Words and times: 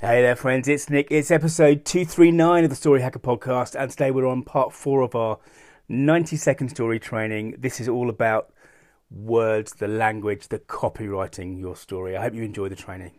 Hey 0.00 0.22
there, 0.22 0.36
friends. 0.36 0.68
It's 0.68 0.88
Nick. 0.88 1.08
It's 1.10 1.32
episode 1.32 1.84
239 1.84 2.62
of 2.62 2.70
the 2.70 2.76
Story 2.76 3.02
Hacker 3.02 3.18
podcast, 3.18 3.74
and 3.74 3.90
today 3.90 4.12
we're 4.12 4.28
on 4.28 4.44
part 4.44 4.72
four 4.72 5.02
of 5.02 5.16
our 5.16 5.40
90 5.88 6.36
second 6.36 6.68
story 6.68 7.00
training. 7.00 7.56
This 7.58 7.80
is 7.80 7.88
all 7.88 8.08
about 8.08 8.52
words, 9.10 9.72
the 9.72 9.88
language, 9.88 10.46
the 10.46 10.60
copywriting 10.60 11.58
your 11.58 11.74
story. 11.74 12.16
I 12.16 12.22
hope 12.22 12.34
you 12.34 12.44
enjoy 12.44 12.68
the 12.68 12.76
training. 12.76 13.18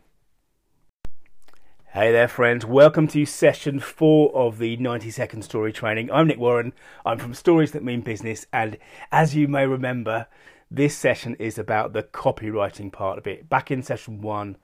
Hey 1.88 2.14
there, 2.14 2.30
friends. 2.30 2.66
Welcome 2.66 3.10
to 3.10 3.26
session 3.26 3.82
four 3.82 4.34
of 4.34 4.58
the 4.58 4.78
90 4.78 5.12
second 5.12 5.42
story 5.42 5.74
training. 5.74 6.10
I'm 6.14 6.28
Nick 6.28 6.40
Warren. 6.40 6.72
I'm 7.06 7.20
from 7.20 7.34
Stories 7.34 7.74
That 7.74 7.84
Mean 7.84 8.00
Business, 8.00 8.46
and 8.54 8.78
as 9.12 9.36
you 9.36 9.50
may 9.50 9.68
remember, 9.68 10.28
this 10.72 10.96
session 10.96 11.36
is 11.40 11.58
about 11.58 11.92
the 11.92 12.04
copywriting 12.04 12.90
part 12.90 13.18
of 13.18 13.28
it. 13.28 13.50
Back 13.50 13.70
in 13.70 13.84
session 13.84 14.22
one, 14.22 14.56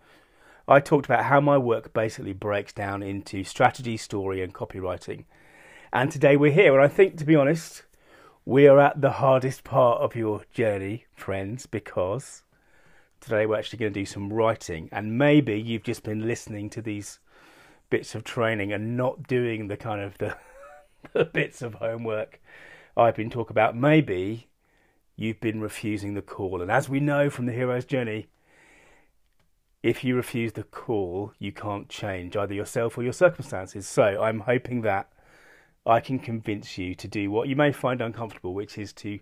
I 0.67 0.79
talked 0.79 1.05
about 1.05 1.25
how 1.25 1.39
my 1.39 1.59
work 1.59 1.93
basically 1.93 2.33
breaks 2.33 2.73
down 2.73 3.03
into 3.03 3.43
strategy, 3.43 3.97
story, 3.97 4.41
and 4.41 4.51
copywriting. 4.51 5.25
And 5.93 6.11
today 6.11 6.35
we're 6.35 6.51
here, 6.51 6.73
and 6.73 6.83
I 6.83 6.87
think, 6.87 7.17
to 7.17 7.25
be 7.25 7.35
honest, 7.35 7.83
we 8.45 8.67
are 8.67 8.79
at 8.79 8.99
the 8.99 9.11
hardest 9.11 9.63
part 9.63 10.01
of 10.01 10.15
your 10.15 10.41
journey, 10.51 11.05
friends, 11.13 11.67
because 11.67 12.41
today 13.19 13.45
we're 13.45 13.59
actually 13.59 13.77
going 13.77 13.93
to 13.93 13.99
do 13.99 14.07
some 14.07 14.33
writing. 14.33 14.89
And 14.91 15.19
maybe 15.19 15.59
you've 15.59 15.83
just 15.83 16.01
been 16.01 16.27
listening 16.27 16.71
to 16.71 16.81
these 16.81 17.19
bits 17.91 18.15
of 18.15 18.23
training 18.23 18.73
and 18.73 18.97
not 18.97 19.27
doing 19.27 19.67
the 19.67 19.77
kind 19.77 20.01
of 20.01 20.17
the, 20.17 20.35
the 21.13 21.25
bits 21.25 21.61
of 21.61 21.75
homework 21.75 22.41
I've 22.97 23.15
been 23.15 23.29
talking 23.29 23.53
about. 23.53 23.75
Maybe 23.75 24.47
you've 25.15 25.39
been 25.39 25.61
refusing 25.61 26.15
the 26.15 26.23
call. 26.23 26.63
And 26.63 26.71
as 26.71 26.89
we 26.89 26.99
know 26.99 27.29
from 27.29 27.45
the 27.45 27.53
hero's 27.53 27.85
journey, 27.85 28.27
if 29.85 30.03
you 30.03 30.15
refuse 30.15 30.53
the 30.53 30.63
call, 30.63 31.31
you 31.37 31.51
can't 31.51 31.87
change 31.89 32.35
either 32.35 32.55
yourself 32.55 32.97
or 32.97 33.03
your 33.03 33.13
circumstances. 33.13 33.87
So 33.87 34.19
I'm 34.19 34.39
hoping 34.39 34.81
that 34.81 35.11
I 35.85 35.99
can 35.99 36.17
convince 36.17 36.75
you 36.79 36.95
to 36.95 37.07
do 37.07 37.29
what 37.29 37.47
you 37.47 37.55
may 37.55 37.71
find 37.71 38.01
uncomfortable, 38.01 38.55
which 38.55 38.79
is 38.79 38.91
to 38.93 39.19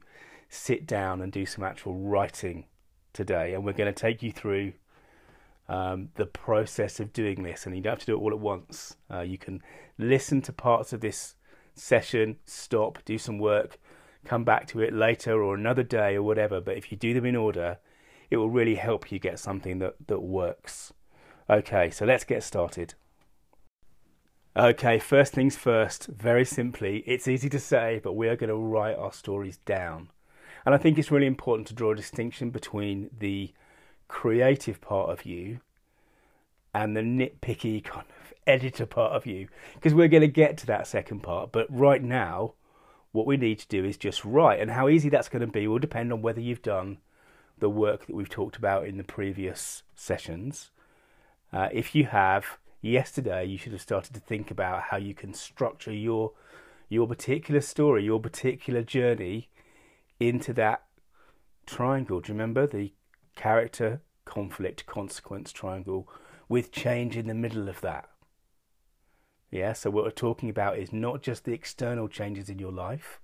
sit 0.48 0.88
down 0.88 1.20
and 1.20 1.34
do 1.34 1.46
some 1.46 1.66
actual 1.66 1.96
writing 1.96 2.64
today. 3.12 3.54
And 3.54 3.66
we're 3.66 3.74
going 3.74 3.94
to 3.94 4.02
take 4.02 4.24
you 4.24 4.32
through 4.32 4.72
um, 5.68 6.08
the 6.16 6.28
process 6.28 7.02
of 7.02 7.12
doing 7.12 7.44
this. 7.44 7.66
And 7.66 7.76
you 7.76 7.82
don't 7.82 7.92
have 7.92 8.00
to 8.00 8.06
do 8.06 8.16
it 8.16 8.22
all 8.22 8.32
at 8.32 8.40
once. 8.40 8.96
Uh, 9.12 9.20
you 9.20 9.38
can 9.38 9.62
listen 9.98 10.42
to 10.44 10.54
parts 10.54 10.94
of 10.94 11.02
this 11.02 11.36
session, 11.76 12.38
stop, 12.46 13.00
do 13.04 13.18
some 13.18 13.38
work, 13.38 13.78
come 14.24 14.46
back 14.46 14.68
to 14.68 14.80
it 14.80 14.94
later 14.94 15.44
or 15.44 15.56
another 15.56 15.84
day 15.84 16.16
or 16.16 16.24
whatever. 16.24 16.62
But 16.62 16.78
if 16.78 16.90
you 16.90 16.98
do 16.98 17.14
them 17.14 17.26
in 17.26 17.36
order, 17.36 17.80
it 18.30 18.38
will 18.38 18.50
really 18.50 18.76
help 18.76 19.12
you 19.12 19.20
get 19.20 19.40
something 19.40 19.80
that, 19.80 19.96
that 20.08 20.22
works. 20.22 20.94
Okay, 21.50 21.90
so 21.90 22.06
let's 22.06 22.24
get 22.24 22.44
started. 22.44 22.96
Okay, 24.56 25.00
first 25.00 25.34
things 25.34 25.56
first, 25.56 26.06
very 26.08 26.46
simply, 26.46 27.00
it's 27.08 27.28
easy 27.28 27.50
to 27.50 27.60
say, 27.60 28.00
but 28.04 28.14
we 28.14 28.28
are 28.28 28.36
going 28.36 28.50
to 28.50 28.56
write 28.56 28.96
our 28.96 29.12
stories 29.12 29.58
down. 29.66 30.10
And 30.64 30.76
I 30.76 30.78
think 30.78 30.98
it's 30.98 31.12
really 31.12 31.26
important 31.26 31.68
to 31.68 31.74
draw 31.74 31.92
a 31.92 31.96
distinction 31.96 32.52
between 32.52 33.10
the 33.18 33.52
creative 34.08 34.80
part 34.80 35.10
of 35.10 35.26
you 35.26 35.60
and 36.74 36.96
the 36.96 37.02
nitpicky 37.02 37.84
kind 37.84 38.06
of 38.22 38.34
editor 38.46 38.86
part 38.86 39.14
of 39.14 39.26
you, 39.26 39.48
because 39.74 39.94
we're 39.94 40.08
going 40.08 40.22
to 40.22 40.28
get 40.28 40.58
to 40.58 40.66
that 40.68 40.86
second 40.86 41.22
part. 41.22 41.52
But 41.52 41.66
right 41.70 42.04
now, 42.04 42.54
what 43.12 43.26
we 43.26 43.38
need 43.38 43.60
to 43.60 43.68
do 43.68 43.84
is 43.84 43.98
just 43.98 44.24
write. 44.24 44.60
And 44.60 44.72
how 44.72 44.88
easy 44.88 45.10
that's 45.10 45.30
going 45.30 45.42
to 45.42 45.48
be 45.48 45.68
will 45.68 45.80
depend 45.80 46.14
on 46.14 46.22
whether 46.22 46.42
you've 46.42 46.62
done 46.62 47.00
the 47.64 47.70
work 47.70 48.06
that 48.06 48.14
we've 48.14 48.30
talked 48.30 48.58
about 48.58 48.86
in 48.86 48.98
the 48.98 49.06
previous 49.06 49.84
sessions. 49.96 50.70
Uh, 51.54 51.70
if 51.72 51.96
you 51.96 52.04
have, 52.04 52.58
yesterday 52.82 53.46
you 53.46 53.58
should 53.58 53.72
have 53.72 53.82
started 53.82 54.14
to 54.14 54.20
think 54.20 54.52
about 54.52 54.82
how 54.90 54.98
you 54.98 55.14
can 55.14 55.34
structure 55.34 55.94
your 55.94 56.34
your 56.90 57.08
particular 57.08 57.62
story, 57.62 58.04
your 58.04 58.20
particular 58.20 58.84
journey 58.84 59.50
into 60.20 60.52
that 60.54 60.84
triangle. 61.66 62.20
Do 62.20 62.34
you 62.34 62.34
remember 62.34 62.68
the 62.68 62.92
character, 63.38 64.02
conflict, 64.26 64.86
consequence 64.86 65.54
triangle 65.54 66.10
with 66.50 66.70
change 66.74 67.16
in 67.16 67.28
the 67.28 67.34
middle 67.34 67.70
of 67.70 67.80
that? 67.80 68.10
Yeah, 69.50 69.72
so 69.72 69.90
what 69.90 70.04
we're 70.04 70.12
talking 70.12 70.50
about 70.50 70.78
is 70.78 70.92
not 70.92 71.22
just 71.22 71.46
the 71.46 71.54
external 71.54 72.10
changes 72.10 72.50
in 72.50 72.60
your 72.60 72.74
life, 72.74 73.22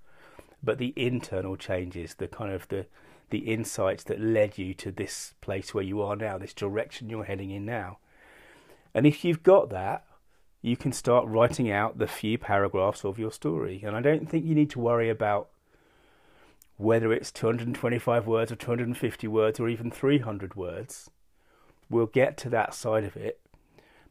but 0.62 0.78
the 0.78 0.94
internal 0.96 1.56
changes, 1.56 2.14
the 2.14 2.26
kind 2.26 2.52
of 2.52 2.66
the 2.68 2.86
the 3.30 3.38
insights 3.38 4.04
that 4.04 4.20
led 4.20 4.58
you 4.58 4.74
to 4.74 4.90
this 4.90 5.34
place 5.40 5.72
where 5.72 5.84
you 5.84 6.02
are 6.02 6.16
now, 6.16 6.38
this 6.38 6.54
direction 6.54 7.08
you're 7.08 7.24
heading 7.24 7.50
in 7.50 7.64
now. 7.64 7.98
And 8.94 9.06
if 9.06 9.24
you've 9.24 9.42
got 9.42 9.70
that, 9.70 10.04
you 10.62 10.76
can 10.76 10.92
start 10.92 11.26
writing 11.26 11.70
out 11.70 11.98
the 11.98 12.06
few 12.06 12.36
paragraphs 12.36 13.04
of 13.04 13.18
your 13.18 13.32
story. 13.32 13.82
And 13.84 13.96
I 13.96 14.02
don't 14.02 14.28
think 14.28 14.44
you 14.44 14.54
need 14.54 14.70
to 14.70 14.80
worry 14.80 15.08
about 15.08 15.48
whether 16.76 17.12
it's 17.12 17.30
225 17.30 18.26
words 18.26 18.50
or 18.50 18.56
250 18.56 19.28
words 19.28 19.60
or 19.60 19.68
even 19.68 19.90
300 19.90 20.54
words. 20.54 21.10
We'll 21.88 22.06
get 22.06 22.36
to 22.38 22.50
that 22.50 22.74
side 22.74 23.04
of 23.04 23.16
it. 23.16 23.40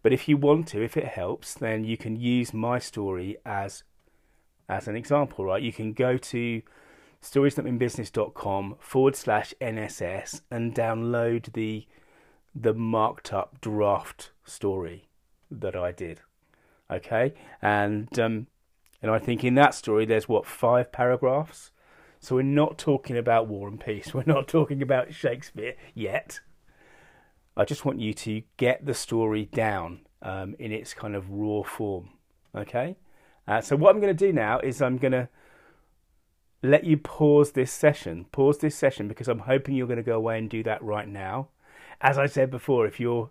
But 0.01 0.13
if 0.13 0.28
you 0.28 0.38
want 0.38 0.68
to, 0.69 0.84
if 0.84 0.96
it 0.96 1.06
helps, 1.06 1.53
then 1.53 1.84
you 1.84 1.97
can 1.97 2.16
use 2.16 2.53
my 2.53 2.80
story 2.80 3.38
as 3.46 3.84
as 4.69 4.88
an 4.88 4.96
example, 4.96 5.46
right? 5.46 5.63
You 5.63 5.74
can 5.74 5.94
go 5.94 6.16
to 6.16 6.62
storiesthatmeanbusiness.com 7.22 8.75
forward 8.80 9.16
slash 9.16 9.53
NSS 9.62 10.41
and 10.50 10.74
download 10.74 11.53
the 11.53 11.88
the 12.56 12.74
marked 12.74 13.31
up 13.31 13.62
draft 13.62 14.31
story 14.44 15.07
that 15.52 15.75
I 15.75 15.91
did. 15.91 16.22
Okay, 16.91 17.34
and 17.62 18.19
um, 18.19 18.47
and 19.02 19.12
I 19.12 19.19
think 19.19 19.44
in 19.44 19.56
that 19.56 19.75
story 19.75 20.06
there's 20.06 20.28
what 20.28 20.46
five 20.46 20.91
paragraphs. 20.91 21.72
So 22.19 22.35
we're 22.35 22.41
not 22.41 22.78
talking 22.78 23.18
about 23.18 23.47
War 23.47 23.68
and 23.68 23.80
Peace. 23.80 24.13
We're 24.13 24.24
not 24.25 24.50
talking 24.50 24.81
about 24.81 25.13
Shakespeare 25.13 25.75
yet. 25.94 26.41
I 27.56 27.63
just 27.63 27.86
want 27.86 28.01
you 28.01 28.13
to 28.13 28.41
get 28.57 28.86
the 28.86 28.94
story 28.94 29.46
down 29.46 30.01
um, 30.22 30.53
in 30.59 30.74
its 30.74 30.94
kind 30.94 31.16
of 31.16 31.30
raw 31.30 31.63
form. 31.63 32.09
Okay. 32.53 32.97
Uh, 33.47 33.62
so 33.62 33.78
what 33.78 33.96
I'm 33.96 34.01
going 34.01 34.16
to 34.16 34.25
do 34.25 34.34
now 34.34 34.59
is 34.59 34.81
I'm 34.81 34.97
going 34.97 35.13
to 35.13 35.30
let 36.61 36.83
you 36.83 36.97
pause 36.97 37.51
this 37.51 37.71
session. 37.71 38.25
Pause 38.31 38.59
this 38.59 38.75
session 38.75 39.07
because 39.07 39.27
I'm 39.27 39.39
hoping 39.39 39.75
you're 39.75 39.87
going 39.87 39.97
to 39.97 40.03
go 40.03 40.17
away 40.17 40.37
and 40.37 40.49
do 40.49 40.63
that 40.63 40.83
right 40.83 41.07
now. 41.07 41.49
As 42.01 42.17
I 42.17 42.25
said 42.25 42.51
before, 42.51 42.85
if 42.85 42.99
you're 42.99 43.29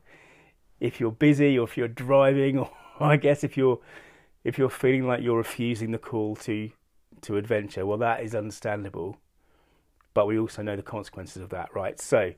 if 0.81 1.01
you're 1.01 1.13
busy 1.13 1.59
or 1.59 1.65
if 1.65 1.77
you're 1.77 1.89
driving 1.89 2.59
or 2.59 2.71
I 3.01 3.17
guess 3.17 3.45
if 3.45 3.57
you're 3.57 3.81
if 4.45 4.59
you're 4.59 4.71
feeling 4.71 5.07
like 5.07 5.23
you're 5.23 5.37
refusing 5.37 5.91
the 5.91 5.99
call 5.99 6.37
to 6.37 6.71
to 7.23 7.37
adventure, 7.37 7.85
well 7.85 7.99
that 7.99 8.23
is 8.23 8.35
understandable. 8.35 9.19
But 10.15 10.27
we 10.27 10.39
also 10.39 10.63
know 10.63 10.77
the 10.77 10.83
consequences 10.83 11.43
of 11.43 11.51
that, 11.51 11.75
right? 11.75 12.01
So 12.01 12.35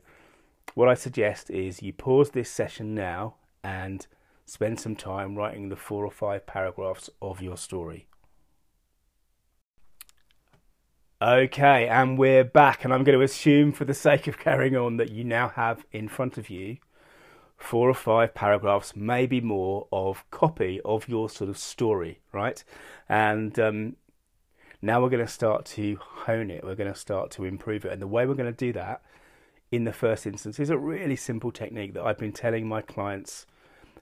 what 0.75 0.87
I 0.87 0.93
suggest 0.93 1.49
is 1.49 1.81
you 1.81 1.93
pause 1.93 2.31
this 2.31 2.49
session 2.49 2.93
now 2.93 3.35
and 3.63 4.05
spend 4.45 4.79
some 4.79 4.95
time 4.95 5.35
writing 5.35 5.69
the 5.69 5.75
four 5.75 6.05
or 6.05 6.11
five 6.11 6.45
paragraphs 6.45 7.09
of 7.21 7.41
your 7.41 7.57
story. 7.57 8.07
Okay, 11.21 11.87
and 11.87 12.17
we're 12.17 12.43
back, 12.43 12.83
and 12.83 12.91
I'm 12.91 13.03
going 13.03 13.15
to 13.15 13.23
assume, 13.23 13.73
for 13.73 13.85
the 13.85 13.93
sake 13.93 14.25
of 14.25 14.39
carrying 14.39 14.75
on, 14.75 14.97
that 14.97 15.11
you 15.11 15.23
now 15.23 15.49
have 15.49 15.85
in 15.91 16.07
front 16.07 16.39
of 16.39 16.49
you 16.49 16.77
four 17.57 17.87
or 17.87 17.93
five 17.93 18.33
paragraphs, 18.33 18.95
maybe 18.95 19.39
more, 19.39 19.87
of 19.91 20.25
copy 20.31 20.81
of 20.83 21.07
your 21.07 21.29
sort 21.29 21.47
of 21.51 21.59
story, 21.59 22.21
right? 22.33 22.63
And 23.07 23.59
um, 23.59 23.97
now 24.81 24.99
we're 24.99 25.11
going 25.11 25.23
to 25.23 25.31
start 25.31 25.65
to 25.65 25.95
hone 26.01 26.49
it, 26.49 26.63
we're 26.63 26.73
going 26.73 26.91
to 26.91 26.99
start 26.99 27.29
to 27.31 27.45
improve 27.45 27.85
it. 27.85 27.91
And 27.91 28.01
the 28.01 28.07
way 28.07 28.25
we're 28.25 28.33
going 28.33 28.51
to 28.51 28.65
do 28.65 28.73
that 28.73 29.03
in 29.71 29.83
the 29.83 29.93
first 29.93 30.25
instance 30.25 30.59
is 30.59 30.71
a 30.71 30.77
really 30.79 31.15
simple 31.15 31.51
technique 31.51 31.93
that 31.93 32.03
I've 32.03 32.17
been 32.17 32.33
telling 32.33 32.67
my 32.67 32.81
clients 32.81 33.45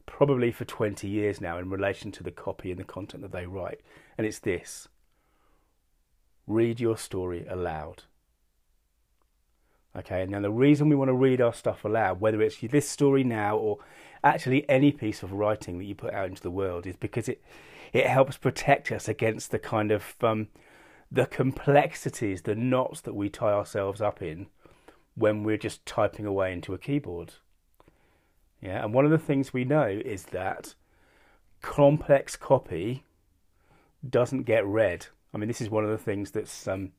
probably 0.05 0.53
for 0.53 0.63
20 0.63 1.05
years 1.05 1.41
now 1.41 1.57
in 1.57 1.69
relation 1.69 2.13
to 2.13 2.23
the 2.23 2.31
copy 2.31 2.71
and 2.71 2.79
the 2.79 2.85
content 2.85 3.23
that 3.23 3.33
they 3.33 3.45
write. 3.45 3.81
And 4.17 4.25
it's 4.25 4.39
this 4.39 4.87
read 6.49 6.79
your 6.79 6.97
story 6.97 7.45
aloud. 7.47 8.03
Okay, 9.95 10.25
now 10.25 10.41
the 10.41 10.51
reason 10.51 10.89
we 10.89 10.95
want 10.95 11.09
to 11.09 11.13
read 11.13 11.39
our 11.39 11.53
stuff 11.53 11.85
aloud, 11.85 12.19
whether 12.19 12.41
it's 12.41 12.59
this 12.59 12.89
story 12.89 13.23
now 13.23 13.55
or 13.55 13.77
actually 14.23 14.69
any 14.69 14.91
piece 14.91 15.23
of 15.23 15.31
writing 15.31 15.77
that 15.77 15.85
you 15.85 15.95
put 15.95 16.13
out 16.13 16.27
into 16.27 16.41
the 16.41 16.51
world, 16.51 16.85
is 16.85 16.95
because 16.95 17.29
it 17.29 17.41
it 17.91 18.05
helps 18.05 18.37
protect 18.37 18.91
us 18.91 19.07
against 19.07 19.51
the 19.51 19.57
kind 19.59 19.91
of 19.91 20.15
um, 20.21 20.47
the 21.11 21.25
complexities, 21.25 22.43
the 22.43 22.55
knots 22.55 23.01
that 23.01 23.15
we 23.15 23.29
tie 23.29 23.53
ourselves 23.53 24.01
up 24.01 24.21
in 24.21 24.47
when 25.15 25.43
we're 25.43 25.57
just 25.57 25.85
typing 25.85 26.25
away 26.25 26.53
into 26.53 26.73
a 26.73 26.77
keyboard. 26.77 27.33
Yeah, 28.61 28.83
and 28.83 28.93
one 28.93 29.05
of 29.05 29.11
the 29.11 29.17
things 29.17 29.53
we 29.53 29.65
know 29.65 29.87
is 29.87 30.25
that 30.25 30.75
complex 31.61 32.35
copy 32.35 33.03
doesn't 34.07 34.43
get 34.43 34.65
read 34.65 35.07
I 35.33 35.37
mean, 35.37 35.47
this 35.47 35.61
is 35.61 35.69
one 35.69 35.83
of 35.83 35.89
the 35.91 35.97
things 35.97 36.31
that's 36.31 36.67
um, 36.67 36.91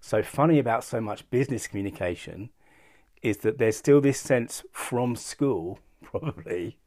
so 0.00 0.22
funny 0.22 0.58
about 0.58 0.84
so 0.84 1.00
much 1.00 1.28
business 1.30 1.66
communication 1.66 2.50
is 3.22 3.38
that 3.38 3.58
there's 3.58 3.76
still 3.76 4.00
this 4.00 4.20
sense 4.20 4.62
from 4.72 5.16
school, 5.16 5.78
probably, 6.02 6.78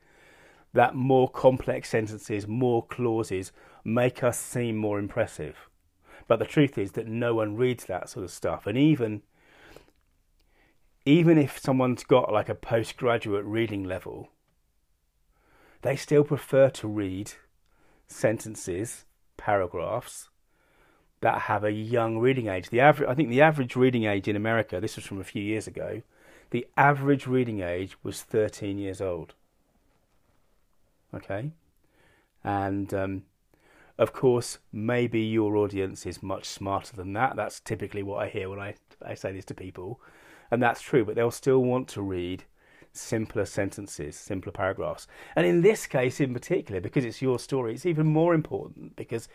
that 0.73 0.95
more 0.95 1.29
complex 1.29 1.89
sentences, 1.89 2.47
more 2.47 2.85
clauses 2.85 3.51
make 3.83 4.23
us 4.23 4.39
seem 4.39 4.75
more 4.75 4.99
impressive. 4.99 5.69
But 6.27 6.39
the 6.39 6.45
truth 6.45 6.77
is 6.77 6.91
that 6.93 7.07
no 7.07 7.33
one 7.35 7.55
reads 7.55 7.85
that 7.85 8.09
sort 8.09 8.25
of 8.25 8.31
stuff. 8.31 8.67
And 8.67 8.77
even 8.77 9.21
even 11.05 11.37
if 11.37 11.57
someone's 11.57 12.03
got 12.03 12.33
like 12.33 12.49
a 12.49 12.55
postgraduate 12.55 13.45
reading 13.45 13.85
level, 13.85 14.27
they 15.81 15.95
still 15.95 16.25
prefer 16.25 16.69
to 16.69 16.87
read 16.87 17.31
sentences, 18.07 19.05
paragraphs 19.37 20.27
that 21.21 21.41
have 21.41 21.63
a 21.63 21.71
young 21.71 22.19
reading 22.19 22.47
age. 22.47 22.69
The 22.69 22.79
average, 22.79 23.09
I 23.09 23.15
think, 23.15 23.29
the 23.29 23.41
average 23.41 23.75
reading 23.75 24.05
age 24.05 24.27
in 24.27 24.35
America. 24.35 24.79
This 24.79 24.95
was 24.95 25.05
from 25.05 25.19
a 25.19 25.23
few 25.23 25.41
years 25.41 25.67
ago. 25.67 26.01
The 26.51 26.67
average 26.77 27.27
reading 27.27 27.61
age 27.61 27.97
was 28.03 28.21
13 28.21 28.77
years 28.77 29.01
old. 29.01 29.33
Okay, 31.13 31.51
and 32.43 32.93
um, 32.93 33.23
of 33.97 34.13
course, 34.13 34.59
maybe 34.71 35.21
your 35.21 35.55
audience 35.55 36.05
is 36.05 36.21
much 36.21 36.45
smarter 36.45 36.95
than 36.95 37.13
that. 37.13 37.35
That's 37.35 37.59
typically 37.59 38.03
what 38.03 38.23
I 38.23 38.29
hear 38.29 38.49
when 38.49 38.59
I, 38.59 38.75
I 39.03 39.15
say 39.15 39.31
this 39.31 39.45
to 39.45 39.55
people. 39.55 39.99
And 40.51 40.61
that's 40.61 40.81
true, 40.81 41.03
but 41.03 41.15
they'll 41.15 41.31
still 41.31 41.63
want 41.63 41.87
to 41.89 42.01
read 42.01 42.43
simpler 42.93 43.45
sentences, 43.45 44.15
simpler 44.15 44.51
paragraphs. 44.51 45.07
And 45.35 45.45
in 45.45 45.61
this 45.61 45.87
case 45.87 46.19
in 46.19 46.33
particular, 46.33 46.79
because 46.79 47.05
it's 47.05 47.21
your 47.21 47.39
story, 47.39 47.73
it's 47.73 47.85
even 47.85 48.07
more 48.07 48.33
important 48.33 48.95
because 48.95 49.27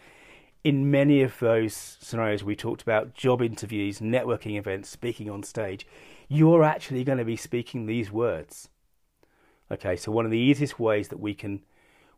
in 0.65 0.91
many 0.91 1.23
of 1.23 1.39
those 1.39 1.75
scenarios 2.01 2.45
we 2.45 2.55
talked 2.55 2.83
about 2.83 3.15
job 3.15 3.43
interviews, 3.43 3.99
networking 4.01 4.57
events, 4.59 4.89
speaking 4.89 5.29
on 5.29 5.43
stage, 5.43 5.87
you're 6.29 6.63
actually 6.63 7.05
going 7.05 7.19
to 7.19 7.25
be 7.25 7.37
speaking 7.37 7.87
these 7.87 8.11
words. 8.11 8.69
Okay, 9.71 9.97
so 9.97 10.13
one 10.13 10.25
of 10.25 10.31
the 10.31 10.39
easiest 10.39 10.79
ways 10.79 11.09
that 11.09 11.21
we 11.21 11.35
can 11.35 11.63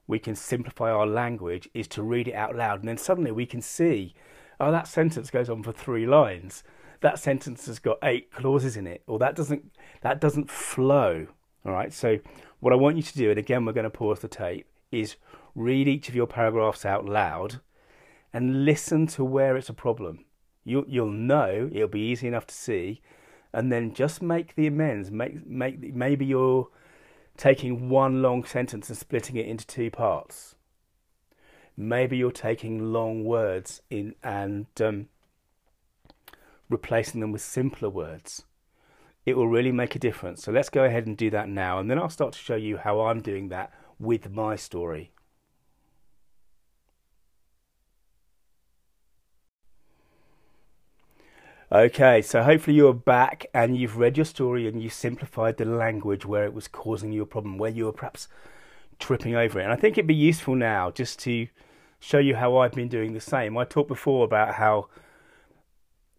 we 0.07 0.19
can 0.19 0.35
simplify 0.35 0.91
our 0.91 1.07
language 1.07 1.69
is 1.73 1.89
to 1.89 2.03
read 2.03 2.29
it 2.29 2.35
out 2.35 2.55
loud 2.55 2.81
and 2.81 2.89
then 2.89 2.99
suddenly 2.99 3.31
we 3.33 3.47
can 3.47 3.63
see 3.63 4.13
oh 4.61 4.71
that 4.71 4.87
sentence 4.87 5.31
goes 5.31 5.49
on 5.49 5.63
for 5.63 5.73
3 5.73 6.07
lines 6.07 6.63
that 7.05 7.19
sentence 7.19 7.67
has 7.67 7.79
got 7.79 7.99
eight 8.03 8.33
clauses 8.33 8.79
in 8.79 8.87
it, 8.87 9.03
or 9.07 9.19
that 9.19 9.37
doesn't 9.37 9.71
that 10.01 10.23
doesn't 10.23 10.51
flow. 10.51 11.27
All 11.67 11.73
right. 11.73 11.93
So 11.93 12.19
what 12.61 12.73
I 12.73 12.77
want 12.77 12.97
you 12.97 13.03
to 13.03 13.15
do, 13.15 13.29
and 13.29 13.39
again 13.39 13.67
we're 13.67 13.75
going 13.75 13.85
to 13.85 13.91
pause 13.91 14.21
the 14.21 14.29
tape, 14.29 14.67
is 14.91 15.17
read 15.55 15.87
each 15.87 16.09
of 16.09 16.15
your 16.15 16.27
paragraphs 16.27 16.87
out 16.87 17.05
loud, 17.05 17.61
and 18.35 18.65
listen 18.65 19.07
to 19.07 19.25
where 19.25 19.57
it's 19.57 19.69
a 19.71 19.75
problem. 19.75 20.25
You 20.65 20.85
you'll 20.89 21.11
know 21.11 21.71
it'll 21.73 21.89
be 21.89 22.01
easy 22.01 22.27
enough 22.27 22.47
to 22.49 22.55
see, 22.55 23.01
and 23.53 23.71
then 23.71 23.95
just 23.95 24.21
make 24.21 24.57
the 24.57 24.67
amends. 24.67 25.11
Make 25.11 25.47
make 25.47 25.95
maybe 25.95 26.27
you're 26.27 26.69
taking 27.37 27.89
one 27.89 28.23
long 28.23 28.45
sentence 28.45 28.89
and 28.89 28.99
splitting 28.99 29.37
it 29.37 29.47
into 29.47 29.67
two 29.67 29.91
parts. 29.91 30.57
Maybe 31.77 32.17
you're 32.17 32.33
taking 32.33 32.93
long 32.93 33.25
words 33.25 33.83
in 33.91 34.15
and 34.23 34.67
um, 34.81 35.09
replacing 36.69 37.21
them 37.21 37.33
with 37.33 37.43
simpler 37.43 37.89
words. 37.89 38.45
It 39.27 39.37
will 39.37 39.49
really 39.49 39.73
make 39.73 39.97
a 39.97 39.99
difference. 39.99 40.43
So 40.43 40.53
let's 40.53 40.69
go 40.69 40.85
ahead 40.85 41.07
and 41.07 41.17
do 41.17 41.31
that 41.31 41.49
now, 41.49 41.79
and 41.79 41.91
then 41.91 41.99
I'll 41.99 42.11
start 42.11 42.33
to 42.33 42.39
show 42.39 42.57
you 42.57 42.79
how 42.79 43.01
I'm 43.03 43.21
doing 43.21 43.49
that 43.49 43.73
with 43.99 44.31
my 44.31 44.57
story. 44.57 45.13
Okay, 51.75 52.23
so 52.23 52.41
hopefully 52.45 52.77
you're 52.77 52.95
back 52.95 53.47
and 53.53 53.77
you've 53.77 53.97
read 53.97 54.17
your 54.17 54.25
story 54.25 54.69
and 54.69 54.81
you 54.81 54.89
simplified 54.89 55.57
the 55.57 55.65
language 55.65 56.25
where 56.25 56.45
it 56.45 56.55
was 56.55 56.69
causing 56.69 57.11
you 57.11 57.23
a 57.23 57.27
problem, 57.27 57.59
where 57.59 57.73
you 57.73 57.87
were 57.87 57.93
perhaps 57.93 58.29
tripping 59.01 59.35
over 59.35 59.59
it. 59.59 59.65
And 59.65 59.73
I 59.73 59.77
think 59.77 59.99
it'd 59.99 60.07
be 60.07 60.15
useful 60.15 60.55
now 60.55 60.93
just 60.93 61.19
to 61.21 61.49
show 61.99 62.19
you 62.19 62.37
how 62.37 62.59
I've 62.59 62.75
been 62.75 62.87
doing 62.87 63.13
the 63.13 63.21
same. 63.21 63.59
I 63.59 63.65
talked 63.65 63.89
before 63.89 64.25
about 64.25 64.55
how 64.55 64.87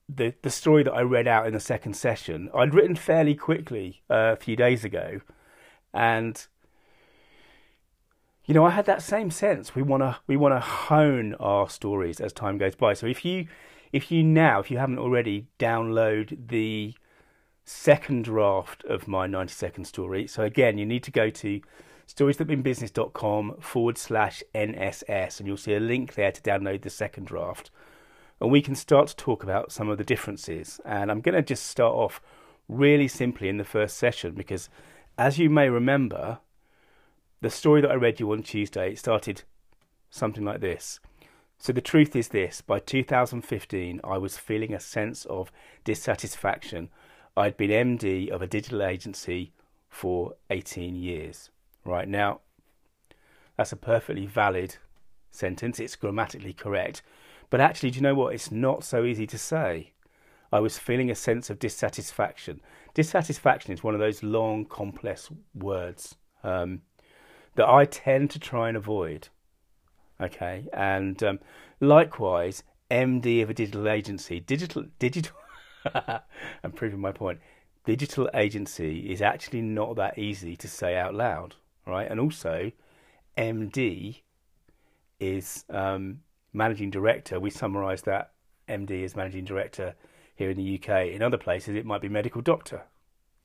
the 0.09 0.33
the 0.41 0.49
story 0.49 0.83
that 0.83 0.91
I 0.91 1.03
read 1.03 1.25
out 1.25 1.47
in 1.47 1.53
the 1.53 1.61
second 1.61 1.93
session, 1.93 2.49
I'd 2.53 2.73
written 2.73 2.97
fairly 2.97 3.33
quickly 3.33 4.01
uh, 4.09 4.33
a 4.33 4.35
few 4.35 4.57
days 4.57 4.83
ago, 4.83 5.21
and 5.93 6.45
you 8.43 8.53
know 8.53 8.65
I 8.65 8.71
had 8.71 8.87
that 8.87 9.01
same 9.01 9.31
sense. 9.31 9.73
We 9.73 9.83
want 9.83 10.03
to 10.03 10.17
we 10.27 10.35
want 10.35 10.53
to 10.53 10.59
hone 10.59 11.33
our 11.35 11.69
stories 11.69 12.19
as 12.19 12.33
time 12.33 12.57
goes 12.57 12.75
by. 12.75 12.93
So 12.93 13.07
if 13.07 13.23
you 13.23 13.47
if 13.95 14.11
you 14.11 14.21
now 14.21 14.59
if 14.59 14.69
you 14.69 14.77
haven't 14.77 14.99
already 14.99 15.47
download 15.57 16.49
the 16.49 16.93
second 17.63 18.25
draft 18.25 18.83
of 18.83 19.07
my 19.07 19.25
90 19.25 19.53
second 19.53 19.85
story. 19.85 20.27
So 20.27 20.43
again, 20.43 20.77
you 20.77 20.85
need 20.85 21.01
to 21.03 21.11
go 21.11 21.29
to 21.29 21.61
storiesthatmeanbusiness.com 22.05 23.61
forward 23.61 23.97
slash 23.97 24.43
NSS 24.53 25.39
and 25.39 25.47
you'll 25.47 25.55
see 25.55 25.73
a 25.75 25.79
link 25.79 26.15
there 26.15 26.33
to 26.33 26.41
download 26.41 26.81
the 26.81 26.89
second 26.89 27.25
draft 27.27 27.71
and 28.41 28.51
we 28.51 28.61
can 28.61 28.75
start 28.75 29.07
to 29.07 29.15
talk 29.15 29.43
about 29.43 29.71
some 29.71 29.87
of 29.87 29.97
the 29.97 30.03
differences. 30.03 30.81
And 30.83 31.09
I'm 31.09 31.21
going 31.21 31.35
to 31.35 31.41
just 31.41 31.65
start 31.65 31.93
off 31.93 32.19
really 32.67 33.07
simply 33.07 33.47
in 33.47 33.55
the 33.55 33.63
first 33.63 33.95
session 33.95 34.33
because, 34.33 34.69
as 35.17 35.39
you 35.39 35.49
may 35.49 35.69
remember, 35.69 36.39
the 37.39 37.49
story 37.49 37.79
that 37.79 37.91
I 37.91 37.95
read 37.95 38.19
you 38.19 38.29
on 38.33 38.43
Tuesday 38.43 38.93
started 38.95 39.43
something 40.09 40.43
like 40.43 40.59
this. 40.59 40.99
So 41.57 41.73
the 41.73 41.81
truth 41.81 42.15
is 42.15 42.29
this 42.29 42.61
by 42.61 42.79
2015, 42.79 44.01
I 44.03 44.17
was 44.17 44.37
feeling 44.37 44.73
a 44.73 44.79
sense 44.79 45.25
of 45.25 45.51
dissatisfaction. 45.83 46.89
I'd 47.35 47.57
been 47.57 47.97
MD 47.97 48.29
of 48.29 48.41
a 48.41 48.47
digital 48.47 48.83
agency 48.83 49.51
for 49.89 50.35
18 50.49 50.95
years. 50.95 51.49
Right 51.83 52.07
now, 52.07 52.41
that's 53.57 53.71
a 53.71 53.77
perfectly 53.77 54.25
valid 54.25 54.77
sentence, 55.31 55.79
it's 55.79 55.95
grammatically 55.95 56.53
correct. 56.53 57.01
But 57.49 57.61
actually, 57.61 57.91
do 57.91 57.97
you 57.97 58.01
know 58.01 58.15
what? 58.15 58.33
It's 58.33 58.51
not 58.51 58.83
so 58.83 59.03
easy 59.03 59.27
to 59.27 59.37
say. 59.37 59.91
I 60.51 60.59
was 60.59 60.77
feeling 60.77 61.11
a 61.11 61.15
sense 61.15 61.49
of 61.49 61.59
dissatisfaction. 61.59 62.61
Dissatisfaction 62.93 63.73
is 63.73 63.83
one 63.83 63.93
of 63.93 63.99
those 63.99 64.23
long, 64.23 64.65
complex 64.65 65.29
words 65.53 66.15
um, 66.43 66.81
that 67.55 67.67
I 67.67 67.85
tend 67.85 68.29
to 68.31 68.39
try 68.39 68.67
and 68.67 68.77
avoid. 68.77 69.29
Okay, 70.21 70.67
and 70.73 71.21
um, 71.23 71.39
likewise, 71.79 72.63
MD 72.89 73.43
of 73.43 73.49
a 73.49 73.53
digital 73.53 73.89
agency, 73.89 74.39
digital, 74.39 74.85
digital. 74.99 75.35
I'm 76.63 76.71
proving 76.73 76.99
my 76.99 77.11
point. 77.11 77.39
Digital 77.85 78.29
agency 78.33 79.11
is 79.11 79.21
actually 79.21 79.61
not 79.61 79.95
that 79.97 80.17
easy 80.17 80.55
to 80.55 80.67
say 80.67 80.95
out 80.95 81.13
loud, 81.13 81.55
right? 81.85 82.09
And 82.09 82.19
also, 82.19 82.71
MD 83.37 84.21
is 85.19 85.65
um, 85.69 86.21
managing 86.55 86.89
director, 86.89 87.39
we 87.39 87.49
summarise 87.49 88.01
that 88.03 88.31
MD 88.67 89.03
is 89.03 89.15
managing 89.15 89.45
director 89.45 89.95
here 90.35 90.49
in 90.49 90.57
the 90.57 90.79
UK. 90.79 91.07
In 91.07 91.21
other 91.21 91.37
places, 91.37 91.75
it 91.75 91.85
might 91.85 92.01
be 92.01 92.09
medical 92.09 92.41
doctor, 92.41 92.83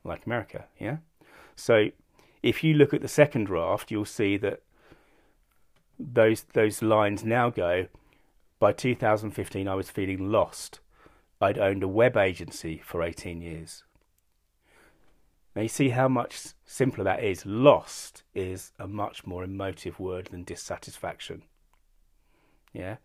like 0.05 0.25
America. 0.27 0.65
Yeah. 0.79 0.99
So 1.57 1.89
if 2.43 2.65
you 2.65 2.75
look 2.75 2.95
at 2.95 3.03
the 3.03 3.09
second 3.09 3.45
draft, 3.45 3.91
you'll 3.91 4.05
see 4.05 4.37
that 4.39 4.63
those 6.01 6.43
those 6.53 6.83
lines 6.83 7.25
now 7.25 7.51
go. 7.51 7.87
By 8.59 8.73
2015, 8.73 9.69
I 9.69 9.75
was 9.75 9.91
feeling 9.91 10.31
lost. 10.31 10.81
I'd 11.41 11.59
owned 11.59 11.83
a 11.83 11.89
web 11.89 12.17
agency 12.17 12.83
for 12.85 13.03
18 13.03 13.41
years. 13.41 13.85
Now 15.57 15.63
you 15.63 15.69
see 15.69 15.89
how 15.91 16.09
much 16.09 16.39
simpler 16.67 17.05
that 17.05 17.25
is. 17.25 17.47
Lost 17.47 18.23
is 18.35 18.73
a 18.79 18.87
much 18.87 19.27
more 19.27 19.43
emotive 19.43 19.99
word 19.99 20.27
than 20.27 20.45
dissatisfaction. 20.45 21.43
Yeah. 22.73 22.97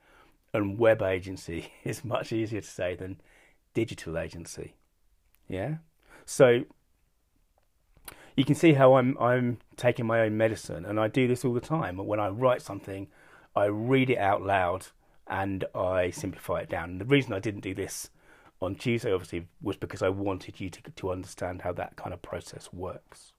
And 0.53 0.77
web 0.77 1.01
agency 1.01 1.71
is 1.83 2.03
much 2.03 2.31
easier 2.31 2.61
to 2.61 2.67
say 2.67 2.95
than 2.95 3.21
digital 3.73 4.17
agency. 4.17 4.75
Yeah. 5.47 5.75
So 6.25 6.65
you 8.35 8.43
can 8.43 8.55
see 8.55 8.73
how 8.73 8.95
I'm 8.95 9.17
I'm 9.19 9.59
taking 9.77 10.05
my 10.05 10.21
own 10.21 10.37
medicine, 10.37 10.85
and 10.85 10.99
I 10.99 11.07
do 11.07 11.27
this 11.27 11.45
all 11.45 11.53
the 11.53 11.61
time. 11.61 11.97
When 11.97 12.19
I 12.19 12.29
write 12.29 12.61
something, 12.61 13.07
I 13.55 13.65
read 13.65 14.09
it 14.09 14.17
out 14.17 14.41
loud 14.41 14.87
and 15.27 15.65
I 15.73 16.11
simplify 16.11 16.59
it 16.59 16.69
down. 16.69 16.91
And 16.91 17.01
the 17.01 17.05
reason 17.05 17.33
I 17.33 17.39
didn't 17.39 17.61
do 17.61 17.73
this 17.73 18.09
on 18.61 18.75
Tuesday, 18.75 19.11
obviously, 19.11 19.47
was 19.61 19.77
because 19.77 20.01
I 20.01 20.09
wanted 20.09 20.59
you 20.59 20.69
to 20.69 20.81
to 20.81 21.11
understand 21.11 21.61
how 21.61 21.73
that 21.73 21.95
kind 21.95 22.13
of 22.13 22.21
process 22.21 22.69
works. 22.73 23.33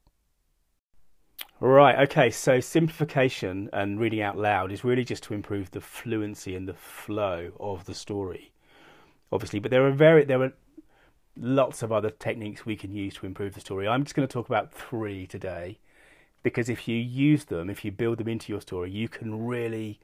Right, 1.58 1.98
okay, 2.08 2.30
so 2.30 2.60
simplification 2.60 3.70
and 3.72 3.98
reading 3.98 4.20
out 4.20 4.36
loud 4.36 4.72
is 4.72 4.84
really 4.84 5.04
just 5.04 5.22
to 5.24 5.34
improve 5.34 5.70
the 5.70 5.80
fluency 5.80 6.54
and 6.54 6.68
the 6.68 6.74
flow 6.74 7.52
of 7.58 7.86
the 7.86 7.94
story. 7.94 8.52
Obviously, 9.32 9.58
but 9.58 9.70
there 9.70 9.86
are 9.86 9.90
very 9.90 10.24
there 10.24 10.42
are 10.42 10.52
lots 11.36 11.82
of 11.82 11.92
other 11.92 12.10
techniques 12.10 12.64
we 12.64 12.76
can 12.76 12.92
use 12.92 13.14
to 13.14 13.26
improve 13.26 13.54
the 13.54 13.60
story. 13.60 13.86
I'm 13.86 14.04
just 14.04 14.14
going 14.14 14.26
to 14.26 14.32
talk 14.32 14.48
about 14.48 14.72
3 14.72 15.26
today 15.26 15.78
because 16.42 16.68
if 16.68 16.88
you 16.88 16.96
use 16.96 17.44
them, 17.44 17.68
if 17.68 17.84
you 17.84 17.90
build 17.90 18.18
them 18.18 18.28
into 18.28 18.52
your 18.52 18.60
story, 18.60 18.90
you 18.90 19.08
can 19.08 19.46
really 19.46 19.98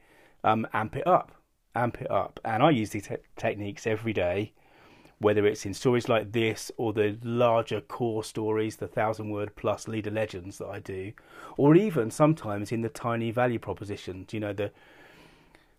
um, 0.44 0.66
amp 0.72 0.96
it 0.96 1.06
up, 1.06 1.32
amp 1.74 2.00
it 2.00 2.10
up. 2.10 2.40
And 2.44 2.62
I 2.62 2.70
use 2.70 2.90
these 2.90 3.06
te- 3.06 3.16
techniques 3.36 3.86
every 3.86 4.12
day 4.12 4.52
whether 5.22 5.46
it's 5.46 5.64
in 5.64 5.72
stories 5.72 6.08
like 6.08 6.32
this 6.32 6.70
or 6.76 6.92
the 6.92 7.16
larger 7.22 7.80
core 7.80 8.24
stories, 8.24 8.76
the 8.76 8.88
thousand 8.88 9.30
word 9.30 9.54
plus 9.54 9.86
leader 9.86 10.10
legends 10.10 10.58
that 10.58 10.66
I 10.66 10.80
do, 10.80 11.12
or 11.56 11.76
even 11.76 12.10
sometimes 12.10 12.72
in 12.72 12.82
the 12.82 12.88
tiny 12.88 13.30
value 13.30 13.60
propositions, 13.60 14.34
you 14.34 14.40
know, 14.40 14.52
the 14.52 14.72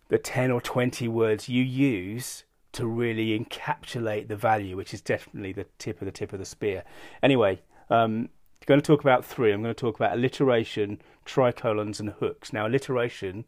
the 0.08 0.18
10 0.18 0.50
or 0.50 0.60
20 0.60 1.08
words 1.08 1.48
you 1.48 1.62
use 1.62 2.44
to 2.74 2.86
really 2.86 3.38
encapsulate 3.38 4.28
the 4.28 4.36
value, 4.36 4.76
which 4.76 4.94
is 4.94 5.00
definitely 5.00 5.52
the 5.52 5.66
tip 5.78 6.00
of 6.00 6.06
the 6.06 6.12
tip 6.12 6.32
of 6.32 6.38
the 6.38 6.44
spear. 6.44 6.84
Anyway, 7.22 7.60
um, 7.90 8.28
I'm 8.60 8.66
going 8.66 8.80
to 8.80 8.86
talk 8.86 9.00
about 9.00 9.24
three. 9.24 9.52
I'm 9.52 9.62
going 9.62 9.74
to 9.74 9.80
talk 9.80 9.96
about 9.96 10.14
alliteration, 10.14 11.00
tricolons, 11.24 12.00
and 12.00 12.10
hooks. 12.10 12.52
Now, 12.52 12.66
alliteration 12.66 13.44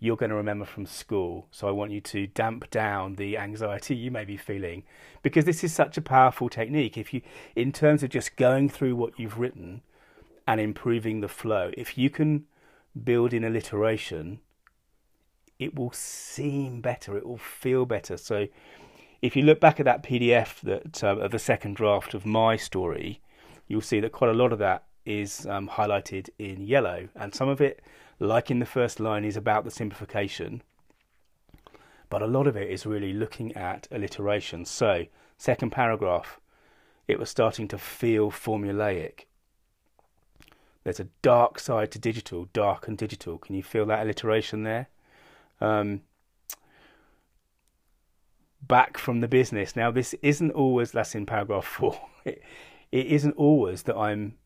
you're 0.00 0.16
going 0.16 0.30
to 0.30 0.36
remember 0.36 0.64
from 0.64 0.86
school. 0.86 1.48
So 1.50 1.68
I 1.68 1.72
want 1.72 1.90
you 1.90 2.00
to 2.02 2.26
damp 2.28 2.70
down 2.70 3.16
the 3.16 3.36
anxiety 3.36 3.96
you 3.96 4.10
may 4.10 4.24
be 4.24 4.36
feeling 4.36 4.84
because 5.22 5.44
this 5.44 5.64
is 5.64 5.72
such 5.72 5.96
a 5.96 6.02
powerful 6.02 6.48
technique. 6.48 6.96
If 6.96 7.12
you, 7.12 7.22
in 7.56 7.72
terms 7.72 8.02
of 8.02 8.10
just 8.10 8.36
going 8.36 8.68
through 8.68 8.96
what 8.96 9.18
you've 9.18 9.38
written 9.38 9.82
and 10.46 10.60
improving 10.60 11.20
the 11.20 11.28
flow, 11.28 11.72
if 11.76 11.98
you 11.98 12.10
can 12.10 12.46
build 13.02 13.32
in 13.32 13.44
alliteration, 13.44 14.40
it 15.58 15.74
will 15.74 15.92
seem 15.92 16.80
better, 16.80 17.16
it 17.16 17.26
will 17.26 17.38
feel 17.38 17.86
better. 17.86 18.16
So 18.16 18.46
if 19.22 19.34
you 19.34 19.42
look 19.42 19.60
back 19.60 19.80
at 19.80 19.86
that 19.86 20.02
PDF 20.02 20.60
that 20.60 21.02
uh, 21.02 21.16
of 21.16 21.32
the 21.32 21.38
second 21.38 21.76
draft 21.76 22.14
of 22.14 22.24
my 22.24 22.56
story, 22.56 23.20
you'll 23.66 23.80
see 23.80 24.00
that 24.00 24.12
quite 24.12 24.30
a 24.30 24.34
lot 24.34 24.52
of 24.52 24.58
that 24.60 24.84
is 25.04 25.46
um, 25.46 25.68
highlighted 25.68 26.28
in 26.38 26.60
yellow, 26.60 27.08
and 27.16 27.34
some 27.34 27.48
of 27.48 27.60
it 27.60 27.82
like 28.20 28.50
in 28.50 28.58
the 28.58 28.66
first 28.66 28.98
line, 29.00 29.24
is 29.24 29.36
about 29.36 29.64
the 29.64 29.70
simplification, 29.70 30.62
but 32.10 32.22
a 32.22 32.26
lot 32.26 32.46
of 32.46 32.56
it 32.56 32.70
is 32.70 32.86
really 32.86 33.12
looking 33.12 33.54
at 33.54 33.86
alliteration. 33.90 34.64
So, 34.64 35.06
second 35.36 35.70
paragraph, 35.70 36.40
it 37.06 37.18
was 37.18 37.30
starting 37.30 37.68
to 37.68 37.78
feel 37.78 38.30
formulaic. 38.30 39.24
There's 40.84 41.00
a 41.00 41.08
dark 41.22 41.58
side 41.58 41.92
to 41.92 41.98
digital, 41.98 42.48
dark 42.52 42.88
and 42.88 42.96
digital. 42.96 43.38
Can 43.38 43.54
you 43.54 43.62
feel 43.62 43.86
that 43.86 44.02
alliteration 44.02 44.62
there? 44.62 44.88
Um, 45.60 46.02
back 48.62 48.98
from 48.98 49.20
the 49.20 49.28
business. 49.28 49.74
Now, 49.74 49.90
this 49.90 50.14
isn't 50.22 50.50
always, 50.52 50.92
that's 50.92 51.14
in 51.14 51.26
paragraph 51.26 51.64
four, 51.78 52.00
it, 52.24 52.42
it 52.92 53.06
isn't 53.06 53.36
always 53.36 53.82
that 53.84 53.96
I'm 53.96 54.36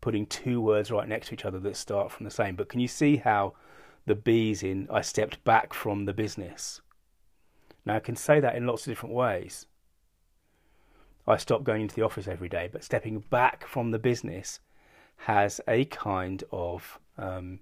putting 0.00 0.26
two 0.26 0.60
words 0.60 0.90
right 0.90 1.08
next 1.08 1.28
to 1.28 1.34
each 1.34 1.44
other 1.44 1.58
that 1.58 1.76
start 1.76 2.12
from 2.12 2.24
the 2.24 2.30
same. 2.30 2.54
But 2.54 2.68
can 2.68 2.80
you 2.80 2.88
see 2.88 3.16
how 3.16 3.54
the 4.06 4.14
B's 4.14 4.62
in 4.62 4.88
I 4.90 5.00
stepped 5.00 5.42
back 5.44 5.74
from 5.74 6.04
the 6.04 6.12
business? 6.12 6.80
Now 7.84 7.96
I 7.96 8.00
can 8.00 8.16
say 8.16 8.40
that 8.40 8.54
in 8.54 8.66
lots 8.66 8.86
of 8.86 8.90
different 8.90 9.14
ways. 9.14 9.66
I 11.26 11.36
stopped 11.36 11.64
going 11.64 11.82
into 11.82 11.94
the 11.94 12.04
office 12.04 12.26
every 12.26 12.48
day, 12.48 12.70
but 12.72 12.84
stepping 12.84 13.20
back 13.20 13.66
from 13.66 13.90
the 13.90 13.98
business 13.98 14.60
has 15.22 15.60
a 15.68 15.84
kind 15.86 16.42
of 16.50 16.98
um, 17.18 17.60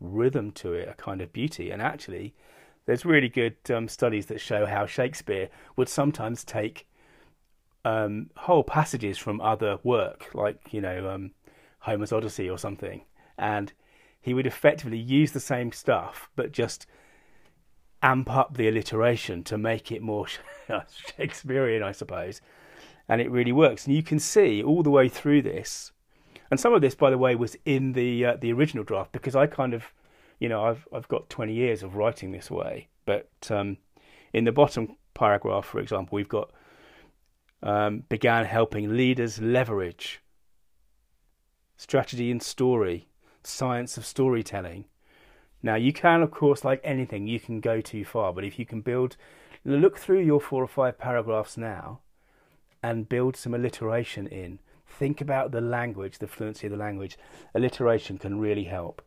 rhythm 0.00 0.52
to 0.52 0.72
it, 0.72 0.88
a 0.88 0.94
kind 0.94 1.20
of 1.20 1.32
beauty. 1.32 1.70
And 1.70 1.82
actually, 1.82 2.34
there's 2.86 3.04
really 3.04 3.28
good 3.28 3.56
um, 3.70 3.88
studies 3.88 4.26
that 4.26 4.40
show 4.40 4.66
how 4.66 4.86
Shakespeare 4.86 5.48
would 5.76 5.88
sometimes 5.88 6.44
take 6.44 6.86
um, 7.84 8.30
whole 8.36 8.64
passages 8.64 9.18
from 9.18 9.40
other 9.40 9.78
work, 9.82 10.34
like 10.34 10.72
you 10.72 10.80
know 10.80 11.10
um, 11.10 11.32
Homer's 11.80 12.12
Odyssey 12.12 12.48
or 12.48 12.58
something, 12.58 13.02
and 13.36 13.72
he 14.20 14.34
would 14.34 14.46
effectively 14.46 14.98
use 14.98 15.32
the 15.32 15.40
same 15.40 15.72
stuff 15.72 16.28
but 16.36 16.52
just 16.52 16.86
amp 18.02 18.30
up 18.30 18.56
the 18.56 18.68
alliteration 18.68 19.42
to 19.44 19.58
make 19.58 19.90
it 19.90 20.02
more 20.02 20.26
Shakespearean, 21.16 21.82
I 21.82 21.92
suppose. 21.92 22.40
And 23.08 23.20
it 23.20 23.30
really 23.30 23.52
works. 23.52 23.86
And 23.86 23.96
you 23.96 24.02
can 24.02 24.18
see 24.18 24.62
all 24.62 24.82
the 24.82 24.90
way 24.90 25.08
through 25.08 25.42
this, 25.42 25.92
and 26.50 26.58
some 26.58 26.74
of 26.74 26.80
this, 26.80 26.94
by 26.94 27.10
the 27.10 27.18
way, 27.18 27.34
was 27.34 27.56
in 27.64 27.92
the 27.92 28.24
uh, 28.24 28.36
the 28.40 28.52
original 28.52 28.84
draft 28.84 29.12
because 29.12 29.36
I 29.36 29.46
kind 29.46 29.74
of, 29.74 29.84
you 30.38 30.48
know, 30.48 30.64
I've 30.64 30.86
I've 30.92 31.08
got 31.08 31.28
20 31.30 31.52
years 31.52 31.82
of 31.82 31.94
writing 31.94 32.32
this 32.32 32.50
way. 32.50 32.88
But 33.04 33.28
um, 33.50 33.78
in 34.32 34.44
the 34.44 34.52
bottom 34.52 34.96
paragraph, 35.14 35.64
for 35.64 35.80
example, 35.80 36.16
we've 36.16 36.28
got 36.28 36.50
um, 37.62 38.04
began 38.08 38.44
helping 38.44 38.96
leaders 38.96 39.40
leverage 39.40 40.20
strategy 41.78 42.30
and 42.30 42.42
story, 42.42 43.08
science 43.42 43.96
of 43.96 44.04
storytelling. 44.04 44.84
Now, 45.62 45.76
you 45.76 45.92
can, 45.92 46.22
of 46.22 46.30
course, 46.30 46.64
like 46.64 46.80
anything, 46.84 47.26
you 47.26 47.40
can 47.40 47.60
go 47.60 47.80
too 47.80 48.04
far, 48.04 48.32
but 48.32 48.44
if 48.44 48.58
you 48.58 48.66
can 48.66 48.80
build, 48.80 49.16
look 49.64 49.96
through 49.96 50.20
your 50.20 50.40
four 50.40 50.62
or 50.62 50.68
five 50.68 50.98
paragraphs 50.98 51.56
now 51.56 52.00
and 52.82 53.08
build 53.08 53.36
some 53.36 53.54
alliteration 53.54 54.26
in. 54.26 54.58
Think 54.88 55.20
about 55.20 55.52
the 55.52 55.60
language, 55.60 56.18
the 56.18 56.26
fluency 56.26 56.66
of 56.66 56.70
the 56.72 56.76
language. 56.76 57.16
Alliteration 57.54 58.18
can 58.18 58.40
really 58.40 58.64
help. 58.64 59.02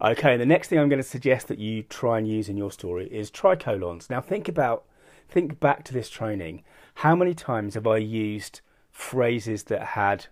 Okay, 0.00 0.36
the 0.36 0.46
next 0.46 0.68
thing 0.68 0.78
I'm 0.78 0.88
going 0.88 1.02
to 1.02 1.08
suggest 1.08 1.48
that 1.48 1.58
you 1.58 1.82
try 1.82 2.18
and 2.18 2.28
use 2.28 2.48
in 2.48 2.56
your 2.56 2.70
story 2.70 3.06
is 3.06 3.30
tricolons. 3.30 4.10
Now, 4.10 4.20
think 4.20 4.48
about, 4.48 4.84
think 5.28 5.58
back 5.60 5.84
to 5.84 5.92
this 5.92 6.10
training. 6.10 6.64
How 6.96 7.14
many 7.14 7.34
times 7.34 7.74
have 7.74 7.86
I 7.86 7.98
used 7.98 8.60
phrases 8.90 9.64
that 9.64 9.82
had 9.82 10.26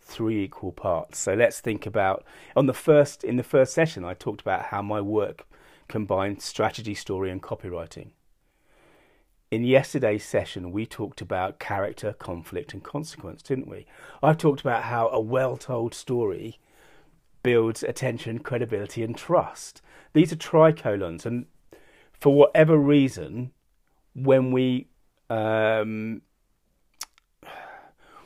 three 0.00 0.44
equal 0.44 0.72
parts. 0.72 1.18
So 1.18 1.34
let's 1.34 1.60
think 1.60 1.86
about 1.86 2.24
on 2.56 2.66
the 2.66 2.74
first 2.74 3.24
in 3.24 3.36
the 3.36 3.42
first 3.42 3.72
session 3.72 4.04
I 4.04 4.14
talked 4.14 4.40
about 4.40 4.66
how 4.66 4.82
my 4.82 5.00
work 5.00 5.46
combined 5.88 6.42
strategy, 6.42 6.94
story 6.94 7.30
and 7.30 7.42
copywriting. 7.42 8.10
In 9.50 9.64
yesterday's 9.64 10.24
session 10.24 10.70
we 10.70 10.86
talked 10.86 11.20
about 11.20 11.58
character, 11.58 12.12
conflict 12.12 12.72
and 12.72 12.84
consequence, 12.84 13.42
didn't 13.42 13.68
we? 13.68 13.84
I 14.22 14.32
talked 14.32 14.60
about 14.60 14.84
how 14.84 15.08
a 15.08 15.20
well-told 15.20 15.92
story 15.92 16.60
builds 17.42 17.82
attention, 17.82 18.38
credibility 18.38 19.02
and 19.02 19.16
trust. 19.16 19.82
These 20.12 20.32
are 20.32 20.36
tricolons 20.36 21.26
and 21.26 21.46
for 22.12 22.34
whatever 22.34 22.76
reason 22.76 23.50
when 24.14 24.52
we 24.52 24.86
um, 25.28 26.22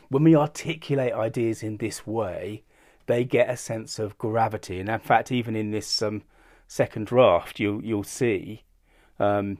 when 0.08 0.24
we 0.24 0.36
articulate 0.36 1.12
ideas 1.12 1.62
in 1.62 1.78
this 1.78 2.06
way, 2.06 2.64
they 3.06 3.24
get 3.24 3.50
a 3.50 3.56
sense 3.56 3.98
of 3.98 4.18
gravity. 4.18 4.78
And 4.78 4.88
in 4.88 4.98
fact, 5.00 5.32
even 5.32 5.56
in 5.56 5.70
this 5.70 6.02
um, 6.02 6.22
second 6.66 7.06
draft, 7.06 7.60
you, 7.60 7.80
you'll 7.82 8.04
see, 8.04 8.62
um, 9.18 9.58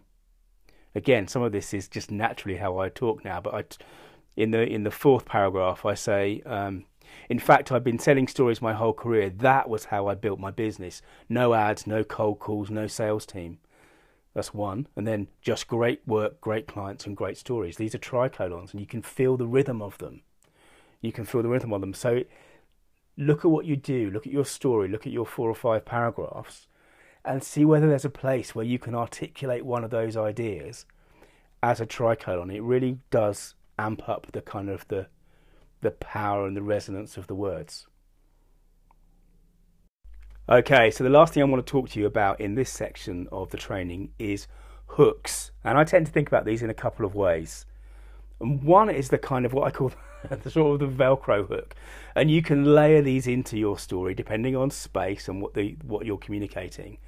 again, 0.95 1.29
some 1.29 1.43
of 1.43 1.53
this 1.53 1.75
is 1.75 1.89
just 1.89 2.11
naturally 2.11 2.59
how 2.59 2.79
I 2.79 2.89
talk 2.89 3.25
now. 3.25 3.41
But 3.41 3.55
I, 3.55 3.65
in 4.37 4.51
the 4.51 4.63
in 4.63 4.85
the 4.85 4.91
fourth 4.91 5.25
paragraph, 5.25 5.85
I 5.85 5.95
say, 5.95 6.43
um, 6.47 6.85
in 7.29 7.39
fact, 7.39 7.71
I've 7.71 7.85
been 7.85 7.99
selling 7.99 8.29
stories 8.29 8.63
my 8.63 8.73
whole 8.73 8.93
career. 8.93 9.31
That 9.31 9.69
was 9.69 9.87
how 9.87 10.07
I 10.09 10.15
built 10.15 10.41
my 10.41 10.51
business. 10.51 11.03
No 11.29 11.55
ads, 11.55 11.87
no 11.87 12.05
cold 12.05 12.39
calls, 12.39 12.71
no 12.71 12.87
sales 12.87 13.27
team. 13.27 13.59
That's 14.35 14.53
one. 14.53 14.89
And 14.97 15.07
then 15.07 15.29
just 15.41 15.69
great 15.69 16.01
work, 16.07 16.41
great 16.41 16.67
clients, 16.67 17.07
and 17.07 17.17
great 17.17 17.39
stories. 17.39 17.77
These 17.77 17.95
are 17.95 17.99
tricolons, 17.99 18.73
and 18.73 18.81
you 18.81 18.87
can 18.87 19.03
feel 19.03 19.37
the 19.37 19.47
rhythm 19.47 19.81
of 19.81 19.99
them 19.99 20.23
you 21.05 21.13
can 21.13 21.25
feel 21.25 21.43
the 21.43 21.49
rhythm 21.49 21.73
on 21.73 21.81
them. 21.81 21.95
So 21.95 22.25
look 23.17 23.45
at 23.45 23.51
what 23.51 23.67
you 23.67 23.77
do, 23.77 24.11
look 24.11 24.27
at 24.27 24.33
your 24.33 24.45
story, 24.45 24.89
look 24.89 25.07
at 25.07 25.13
your 25.13 25.27
four 25.27 25.51
or 25.51 25.55
five 25.55 25.85
paragraphs, 25.85 26.67
and 27.25 27.43
see 27.43 27.65
whether 27.65 27.89
there's 27.89 28.05
a 28.05 28.11
place 28.11 28.55
where 28.55 28.65
you 28.65 28.79
can 28.79 28.95
articulate 28.95 29.65
one 29.65 29.85
of 29.85 29.91
those 29.91 30.17
ideas 30.17 30.87
as 31.63 31.81
a 31.81 31.87
tricolon. 31.87 32.51
It 32.51 32.63
really 32.63 32.99
does 33.11 33.55
amp 33.79 34.09
up 34.09 34.29
the 34.33 34.43
kind 34.43 34.69
of 34.69 34.87
the 34.89 35.09
the 35.81 35.91
power 35.91 36.47
and 36.47 36.57
the 36.57 36.63
resonance 36.63 37.17
of 37.19 37.27
the 37.27 37.35
words. 37.35 37.87
Okay, 40.49 40.91
so 40.91 41.05
the 41.05 41.11
last 41.11 41.35
thing 41.35 41.43
I 41.43 41.47
want 41.47 41.65
to 41.65 41.71
talk 41.71 41.91
to 41.91 42.01
you 42.01 42.07
about 42.07 42.41
in 42.41 42.55
this 42.55 42.71
section 42.71 43.29
of 43.31 43.51
the 43.51 43.59
training 43.59 44.11
is 44.19 44.47
hooks. 44.87 45.53
And 45.63 45.79
I 45.79 45.85
tend 45.85 46.07
to 46.07 46.13
think 46.13 46.29
about 46.29 46.45
these 46.45 46.63
in 46.63 46.71
a 46.71 46.75
couple 46.75 47.05
of 47.05 47.15
ways. 47.15 47.67
And 48.41 48.63
one 48.63 48.91
is 48.91 49.09
the 49.09 49.19
kind 49.19 49.47
of 49.47 49.53
what 49.53 49.67
I 49.67 49.71
call 49.71 49.93
the 50.31 50.51
sort 50.51 50.81
of 50.81 50.97
the 50.97 51.05
Velcro 51.05 51.47
hook, 51.47 51.75
and 52.15 52.31
you 52.31 52.43
can 52.43 52.75
layer 52.75 53.03
these 53.03 53.27
into 53.27 53.59
your 53.59 53.79
story 53.79 54.15
depending 54.15 54.57
on 54.57 54.71
space 54.71 55.29
and 55.29 55.41
what 55.41 55.55
the 55.55 55.77
what 55.83 56.07
you're 56.07 56.19
communicating. 56.19 56.99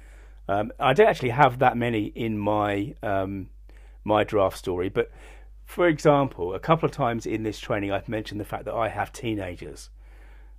Um, 0.47 0.71
I 0.79 0.93
don't 0.93 1.07
actually 1.07 1.29
have 1.29 1.59
that 1.59 1.75
many 1.77 2.05
in 2.05 2.37
my 2.37 2.95
um, 3.03 3.49
my 4.03 4.23
draft 4.23 4.57
story, 4.57 4.89
but 4.89 5.11
for 5.65 5.87
example, 5.87 6.53
a 6.53 6.59
couple 6.59 6.85
of 6.85 6.93
times 6.93 7.25
in 7.25 7.43
this 7.43 7.59
training, 7.59 7.91
I've 7.91 8.07
mentioned 8.07 8.39
the 8.39 8.45
fact 8.45 8.65
that 8.65 8.73
I 8.73 8.87
have 8.87 9.11
teenagers. 9.11 9.89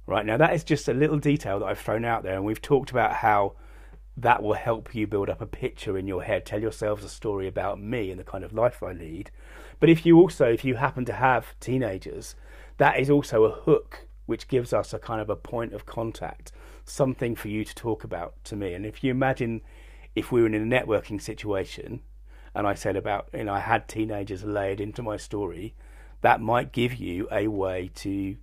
Right 0.07 0.25
now, 0.25 0.37
that 0.37 0.54
is 0.54 0.64
just 0.64 0.88
a 0.88 0.95
little 0.95 1.18
detail 1.18 1.59
that 1.59 1.66
I've 1.66 1.78
thrown 1.78 2.04
out 2.04 2.23
there, 2.23 2.35
and 2.35 2.45
we've 2.45 2.61
talked 2.61 2.90
about 2.90 3.14
how 3.14 3.54
that 4.18 4.42
will 4.42 4.54
help 4.54 4.95
you 4.95 5.07
build 5.07 5.30
up 5.30 5.40
a 5.40 5.47
picture 5.47 5.97
in 5.97 6.07
your 6.07 6.23
head, 6.23 6.45
tell 6.45 6.61
yourselves 6.61 7.04
a 7.04 7.09
story 7.09 7.47
about 7.47 7.80
me 7.80 8.11
and 8.11 8.18
the 8.18 8.25
kind 8.25 8.45
of 8.45 8.52
life 8.52 8.83
I 8.83 8.92
lead. 8.92 9.30
But 9.80 9.88
if 9.90 10.04
you 10.04 10.18
also, 10.18 10.47
if 10.47 10.64
you 10.64 10.75
happen 10.75 11.04
to 11.04 11.12
have 11.12 11.54
teenagers, 11.61 12.35
that 12.78 12.99
is 12.99 13.09
also 13.09 13.45
a 13.45 13.50
hook 13.50 14.07
which 14.26 14.49
gives 14.49 14.73
us 14.73 14.92
a 14.92 14.99
kind 14.99 15.21
of 15.21 15.30
a 15.30 15.37
point 15.37 15.73
of 15.73 15.87
contact, 15.87 16.52
something 16.88 17.35
for 17.35 17.49
you 17.49 17.64
to 17.64 17.75
talk 17.75 18.04
about 18.04 18.35
to 18.45 18.57
me. 18.57 18.75
And 18.75 18.85
if 18.87 19.02
you 19.04 19.11
imagine 19.11 19.62
if 20.14 20.33
we 20.33 20.40
were 20.40 20.47
in 20.47 20.54
a 20.54 20.59
networking 20.59 21.21
situation 21.21 22.00
and 22.54 22.66
I 22.66 22.75
said 22.75 22.97
about, 22.97 23.28
you 23.33 23.45
know, 23.45 23.54
I 23.54 23.61
had 23.61 23.88
teenagers 23.88 24.45
layered 24.45 24.80
into 24.80 25.02
my 25.02 25.16
story, 25.16 25.75
that 26.23 26.40
might 26.40 26.73
give 26.73 26.95
you 26.95 27.28
a 27.30 27.49
way 27.49 27.90
to 27.97 28.37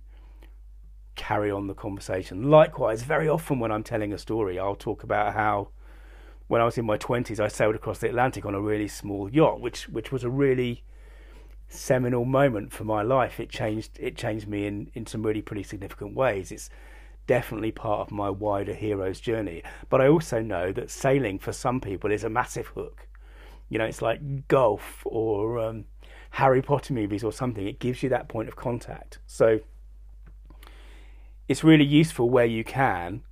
carry 1.16 1.50
on 1.50 1.66
the 1.66 1.74
conversation. 1.74 2.50
Likewise, 2.50 3.02
very 3.02 3.28
often 3.28 3.58
when 3.58 3.72
I'm 3.72 3.82
telling 3.82 4.12
a 4.12 4.18
story, 4.18 4.58
I'll 4.58 4.76
talk 4.76 5.02
about 5.02 5.34
how 5.34 5.68
when 6.46 6.60
I 6.60 6.64
was 6.64 6.78
in 6.78 6.86
my 6.86 6.96
20s, 6.96 7.40
I 7.40 7.48
sailed 7.48 7.74
across 7.74 7.98
the 7.98 8.08
Atlantic 8.08 8.46
on 8.46 8.54
a 8.54 8.60
really 8.60 8.88
small 8.88 9.28
yacht, 9.28 9.60
which 9.60 9.88
which 9.88 10.12
was 10.12 10.22
a 10.22 10.30
really 10.30 10.84
seminal 11.68 12.24
moment 12.24 12.72
for 12.72 12.84
my 12.84 13.02
life. 13.02 13.40
It 13.40 13.50
changed 13.50 13.98
it 13.98 14.16
changed 14.16 14.46
me 14.46 14.66
in, 14.66 14.90
in 14.94 15.06
some 15.06 15.22
really 15.22 15.42
pretty 15.42 15.64
significant 15.64 16.14
ways. 16.14 16.52
It's 16.52 16.70
definitely 17.26 17.72
part 17.72 18.00
of 18.00 18.10
my 18.10 18.30
wider 18.30 18.74
hero's 18.74 19.20
journey. 19.20 19.62
But 19.88 20.00
I 20.00 20.08
also 20.08 20.40
know 20.40 20.72
that 20.72 20.90
sailing 20.90 21.38
for 21.38 21.52
some 21.52 21.80
people 21.80 22.10
is 22.10 22.24
a 22.24 22.30
massive 22.30 22.68
hook. 22.68 23.06
You 23.68 23.78
know, 23.78 23.84
it's 23.84 24.02
like 24.02 24.48
golf 24.48 25.02
or 25.04 25.58
um, 25.58 25.84
Harry 26.30 26.62
Potter 26.62 26.94
movies 26.94 27.24
or 27.24 27.32
something. 27.32 27.66
It 27.66 27.80
gives 27.80 28.02
you 28.02 28.08
that 28.10 28.28
point 28.28 28.48
of 28.48 28.56
contact. 28.56 29.18
So 29.26 29.60
it's 31.48 31.64
really 31.64 31.84
useful 31.84 32.30
where 32.30 32.46
you 32.46 32.64
can 32.64 33.22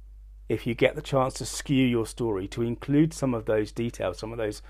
if 0.48 0.66
you 0.66 0.74
get 0.74 0.94
the 0.94 1.02
chance 1.02 1.34
to 1.34 1.46
skew 1.46 1.86
your 1.86 2.06
story 2.06 2.46
to 2.48 2.62
include 2.62 3.14
some 3.14 3.34
of 3.34 3.46
those 3.46 3.72
details, 3.72 4.18
some 4.18 4.32
of 4.32 4.38
those 4.38 4.62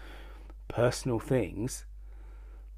personal 0.69 1.19
things 1.19 1.85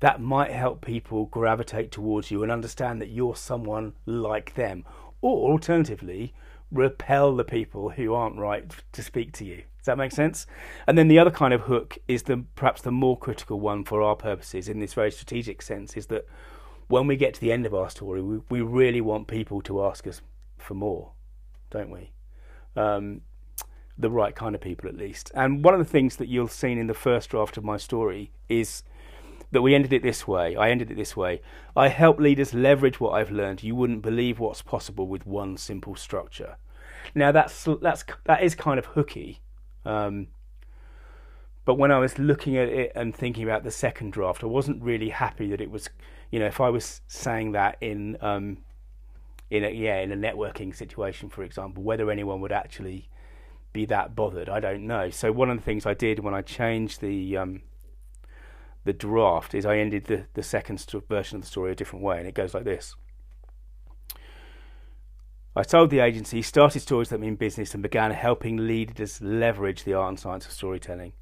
that 0.00 0.20
might 0.20 0.50
help 0.50 0.84
people 0.84 1.26
gravitate 1.26 1.90
towards 1.90 2.30
you 2.30 2.42
and 2.42 2.52
understand 2.52 3.00
that 3.00 3.10
you're 3.10 3.36
someone 3.36 3.94
like 4.04 4.54
them. 4.54 4.84
Or 5.20 5.50
alternatively, 5.50 6.34
repel 6.70 7.34
the 7.34 7.44
people 7.44 7.90
who 7.90 8.14
aren't 8.14 8.38
right 8.38 8.64
to 8.92 9.02
speak 9.02 9.32
to 9.32 9.44
you. 9.44 9.56
Does 9.78 9.86
that 9.86 9.98
make 9.98 10.12
sense? 10.12 10.46
And 10.86 10.98
then 10.98 11.08
the 11.08 11.18
other 11.18 11.30
kind 11.30 11.54
of 11.54 11.62
hook 11.62 11.98
is 12.08 12.24
the 12.24 12.44
perhaps 12.56 12.82
the 12.82 12.90
more 12.90 13.16
critical 13.16 13.60
one 13.60 13.84
for 13.84 14.02
our 14.02 14.16
purposes 14.16 14.68
in 14.68 14.80
this 14.80 14.94
very 14.94 15.12
strategic 15.12 15.62
sense 15.62 15.96
is 15.96 16.06
that 16.06 16.26
when 16.88 17.06
we 17.06 17.16
get 17.16 17.34
to 17.34 17.40
the 17.40 17.52
end 17.52 17.66
of 17.66 17.74
our 17.74 17.90
story, 17.90 18.22
we, 18.22 18.40
we 18.48 18.60
really 18.60 19.00
want 19.00 19.28
people 19.28 19.60
to 19.62 19.84
ask 19.84 20.06
us 20.06 20.20
for 20.58 20.74
more, 20.74 21.12
don't 21.70 21.90
we? 21.90 22.10
Um, 22.74 23.22
the 23.98 24.10
right 24.10 24.34
kind 24.34 24.54
of 24.54 24.60
people, 24.60 24.88
at 24.88 24.96
least. 24.96 25.30
And 25.34 25.64
one 25.64 25.74
of 25.74 25.78
the 25.78 25.90
things 25.90 26.16
that 26.16 26.28
you'll 26.28 26.48
see 26.48 26.72
in 26.72 26.86
the 26.86 26.94
first 26.94 27.30
draft 27.30 27.56
of 27.56 27.64
my 27.64 27.76
story 27.76 28.30
is 28.48 28.82
that 29.52 29.62
we 29.62 29.74
ended 29.74 29.92
it 29.92 30.02
this 30.02 30.26
way. 30.26 30.56
I 30.56 30.70
ended 30.70 30.90
it 30.90 30.96
this 30.96 31.16
way. 31.16 31.40
I 31.76 31.88
help 31.88 32.18
leaders 32.18 32.52
leverage 32.52 33.00
what 33.00 33.12
I've 33.12 33.30
learned. 33.30 33.62
You 33.62 33.74
wouldn't 33.74 34.02
believe 34.02 34.38
what's 34.38 34.62
possible 34.62 35.06
with 35.06 35.26
one 35.26 35.56
simple 35.56 35.94
structure. 35.94 36.56
Now 37.14 37.32
that's 37.32 37.66
that's 37.80 38.04
that 38.24 38.42
is 38.42 38.54
kind 38.54 38.78
of 38.78 38.86
hooky. 38.86 39.40
Um, 39.84 40.28
but 41.64 41.74
when 41.74 41.90
I 41.90 41.98
was 41.98 42.18
looking 42.18 42.56
at 42.56 42.68
it 42.68 42.92
and 42.94 43.14
thinking 43.14 43.44
about 43.44 43.64
the 43.64 43.70
second 43.70 44.12
draft, 44.12 44.42
I 44.42 44.46
wasn't 44.46 44.82
really 44.82 45.08
happy 45.08 45.48
that 45.50 45.60
it 45.60 45.70
was, 45.70 45.88
you 46.30 46.38
know, 46.38 46.46
if 46.46 46.60
I 46.60 46.68
was 46.68 47.00
saying 47.08 47.52
that 47.52 47.76
in 47.80 48.16
um, 48.20 48.58
in 49.50 49.64
a 49.64 49.70
yeah 49.70 49.98
in 49.98 50.12
a 50.12 50.16
networking 50.16 50.74
situation, 50.74 51.28
for 51.28 51.42
example, 51.42 51.82
whether 51.82 52.10
anyone 52.10 52.40
would 52.40 52.52
actually 52.52 53.08
be 53.72 53.84
that 53.86 54.14
bothered, 54.14 54.48
I 54.48 54.60
don't 54.60 54.86
know. 54.86 55.10
So 55.10 55.32
one 55.32 55.50
of 55.50 55.56
the 55.56 55.62
things 55.62 55.86
I 55.86 55.94
did 55.94 56.20
when 56.20 56.34
I 56.34 56.42
changed 56.42 57.00
the 57.00 57.36
um, 57.36 57.62
the 58.86 58.92
draft 58.92 59.54
is 59.54 59.66
I 59.66 59.76
ended 59.78 60.04
the, 60.04 60.26
the 60.34 60.42
second 60.42 60.78
st- 60.78 61.06
version 61.08 61.36
of 61.36 61.42
the 61.42 61.48
story 61.48 61.72
a 61.72 61.74
different 61.74 62.04
way, 62.04 62.18
and 62.18 62.26
it 62.26 62.34
goes 62.34 62.54
like 62.54 62.64
this. 62.64 62.94
I 65.54 65.62
told 65.62 65.90
the 65.90 66.00
agency, 66.00 66.42
started 66.42 66.80
stories 66.80 67.08
that 67.08 67.20
mean 67.20 67.34
business, 67.34 67.74
and 67.74 67.82
began 67.82 68.12
helping 68.12 68.66
leaders 68.66 69.20
leverage 69.20 69.84
the 69.84 69.94
art 69.94 70.10
and 70.10 70.20
science 70.20 70.46
of 70.46 70.52
storytelling. 70.52 71.12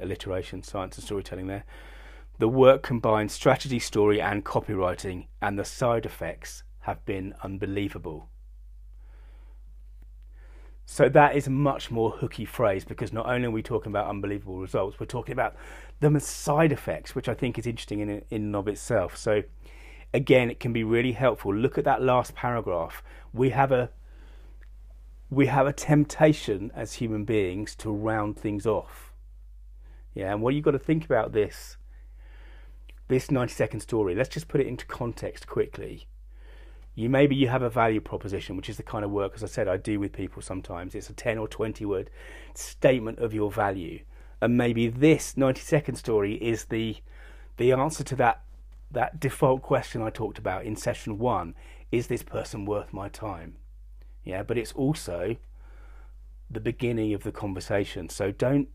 Alliteration, 0.00 0.62
science 0.62 0.96
and 0.96 1.04
storytelling 1.04 1.46
there. 1.46 1.64
The 2.38 2.48
work 2.48 2.82
combines 2.82 3.32
strategy, 3.32 3.78
story, 3.78 4.20
and 4.20 4.44
copywriting, 4.44 5.26
and 5.42 5.58
the 5.58 5.64
side 5.64 6.06
effects 6.06 6.62
have 6.80 7.04
been 7.04 7.34
unbelievable. 7.42 8.30
So 10.86 11.08
that 11.08 11.36
is 11.36 11.46
a 11.46 11.50
much 11.50 11.90
more 11.90 12.10
hooky 12.10 12.44
phrase 12.44 12.84
because 12.84 13.12
not 13.12 13.26
only 13.26 13.46
are 13.46 13.52
we 13.52 13.62
talking 13.62 13.92
about 13.92 14.08
unbelievable 14.08 14.58
results, 14.58 14.98
we're 14.98 15.06
talking 15.06 15.32
about 15.32 15.54
the 16.00 16.20
side 16.20 16.72
effects, 16.72 17.14
which 17.14 17.28
I 17.28 17.34
think 17.34 17.58
is 17.58 17.66
interesting 17.66 18.00
in 18.00 18.08
in 18.08 18.42
and 18.42 18.56
of 18.56 18.68
itself. 18.68 19.16
So 19.16 19.42
again, 20.12 20.50
it 20.50 20.60
can 20.60 20.72
be 20.72 20.84
really 20.84 21.12
helpful. 21.12 21.54
Look 21.54 21.78
at 21.78 21.84
that 21.84 22.02
last 22.02 22.34
paragraph. 22.34 23.02
We 23.32 23.50
have 23.50 23.72
a 23.72 23.90
we 25.30 25.46
have 25.46 25.66
a 25.66 25.72
temptation 25.72 26.72
as 26.74 26.94
human 26.94 27.24
beings 27.24 27.76
to 27.76 27.90
round 27.90 28.36
things 28.36 28.66
off. 28.66 29.12
Yeah, 30.14 30.32
and 30.32 30.42
what 30.42 30.54
you've 30.54 30.64
got 30.64 30.72
to 30.72 30.78
think 30.78 31.04
about 31.04 31.32
this 31.32 31.76
this 33.08 33.30
90 33.30 33.52
second 33.52 33.80
story, 33.80 34.14
let's 34.14 34.28
just 34.28 34.48
put 34.48 34.60
it 34.60 34.68
into 34.68 34.86
context 34.86 35.46
quickly 35.46 36.06
you 36.94 37.08
maybe 37.08 37.34
you 37.34 37.48
have 37.48 37.62
a 37.62 37.70
value 37.70 38.00
proposition 38.00 38.56
which 38.56 38.68
is 38.68 38.76
the 38.76 38.82
kind 38.82 39.04
of 39.04 39.10
work 39.10 39.32
as 39.34 39.44
i 39.44 39.46
said 39.46 39.68
i 39.68 39.76
do 39.76 39.98
with 39.98 40.12
people 40.12 40.42
sometimes 40.42 40.94
it's 40.94 41.08
a 41.08 41.12
10 41.12 41.38
or 41.38 41.48
20 41.48 41.84
word 41.84 42.10
statement 42.54 43.18
of 43.18 43.32
your 43.32 43.50
value 43.50 44.00
and 44.40 44.56
maybe 44.56 44.88
this 44.88 45.36
90 45.36 45.60
second 45.60 45.96
story 45.96 46.34
is 46.34 46.66
the 46.66 46.96
the 47.56 47.72
answer 47.72 48.04
to 48.04 48.16
that 48.16 48.42
that 48.90 49.20
default 49.20 49.62
question 49.62 50.02
i 50.02 50.10
talked 50.10 50.38
about 50.38 50.64
in 50.64 50.76
session 50.76 51.18
1 51.18 51.54
is 51.92 52.06
this 52.06 52.22
person 52.22 52.64
worth 52.64 52.92
my 52.92 53.08
time 53.08 53.56
yeah 54.24 54.42
but 54.42 54.58
it's 54.58 54.72
also 54.72 55.36
the 56.50 56.60
beginning 56.60 57.14
of 57.14 57.22
the 57.22 57.32
conversation 57.32 58.08
so 58.08 58.32
don't 58.32 58.68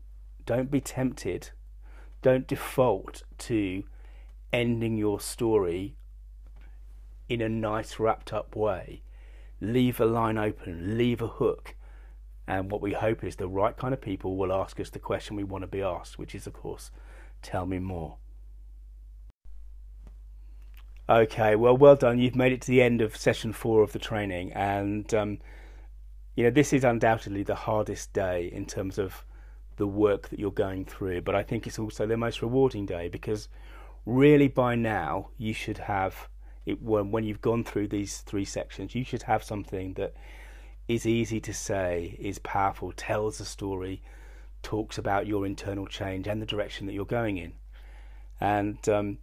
don't 0.44 0.70
be 0.70 0.80
tempted 0.80 1.50
don't 2.22 2.46
default 2.46 3.22
to 3.38 3.84
ending 4.52 4.96
your 4.96 5.20
story 5.20 5.94
in 7.28 7.40
a 7.40 7.48
nice 7.48 8.00
wrapped 8.00 8.32
up 8.32 8.56
way. 8.56 9.02
Leave 9.60 10.00
a 10.00 10.04
line 10.04 10.36
open, 10.36 10.98
leave 10.98 11.22
a 11.22 11.28
hook. 11.28 11.75
And 12.48 12.70
what 12.70 12.80
we 12.80 12.92
hope 12.92 13.24
is 13.24 13.36
the 13.36 13.48
right 13.48 13.76
kind 13.76 13.92
of 13.92 14.00
people 14.00 14.36
will 14.36 14.52
ask 14.52 14.78
us 14.78 14.90
the 14.90 14.98
question 14.98 15.36
we 15.36 15.44
want 15.44 15.62
to 15.62 15.68
be 15.68 15.82
asked, 15.82 16.18
which 16.18 16.34
is, 16.34 16.46
of 16.46 16.52
course, 16.52 16.90
tell 17.42 17.66
me 17.66 17.78
more. 17.78 18.16
Okay, 21.08 21.54
well, 21.54 21.76
well 21.76 21.96
done. 21.96 22.18
You've 22.18 22.36
made 22.36 22.52
it 22.52 22.60
to 22.62 22.68
the 22.68 22.82
end 22.82 23.00
of 23.00 23.16
session 23.16 23.52
four 23.52 23.82
of 23.82 23.92
the 23.92 23.98
training, 23.98 24.52
and 24.52 25.12
um, 25.14 25.38
you 26.34 26.42
know 26.42 26.50
this 26.50 26.72
is 26.72 26.82
undoubtedly 26.82 27.44
the 27.44 27.54
hardest 27.54 28.12
day 28.12 28.50
in 28.52 28.66
terms 28.66 28.98
of 28.98 29.24
the 29.76 29.86
work 29.86 30.28
that 30.30 30.40
you're 30.40 30.50
going 30.50 30.84
through. 30.84 31.20
But 31.20 31.36
I 31.36 31.44
think 31.44 31.64
it's 31.66 31.78
also 31.78 32.06
the 32.06 32.16
most 32.16 32.42
rewarding 32.42 32.86
day 32.86 33.08
because 33.08 33.48
really 34.04 34.48
by 34.48 34.74
now 34.74 35.28
you 35.38 35.52
should 35.52 35.78
have 35.78 36.28
it, 36.64 36.82
when, 36.82 37.12
when 37.12 37.22
you've 37.22 37.40
gone 37.40 37.62
through 37.62 37.88
these 37.88 38.18
three 38.18 38.44
sections, 38.44 38.94
you 38.94 39.04
should 39.04 39.22
have 39.22 39.44
something 39.44 39.94
that 39.94 40.14
is 40.88 41.06
easy 41.06 41.40
to 41.40 41.52
say, 41.52 42.16
is 42.18 42.38
powerful, 42.38 42.92
tells 42.92 43.40
a 43.40 43.44
story, 43.44 44.02
talks 44.62 44.98
about 44.98 45.26
your 45.26 45.46
internal 45.46 45.86
change 45.86 46.26
and 46.26 46.40
the 46.40 46.46
direction 46.46 46.86
that 46.86 46.92
you're 46.92 47.04
going 47.04 47.38
in. 47.38 47.52
And 48.40 48.88
um, 48.88 49.18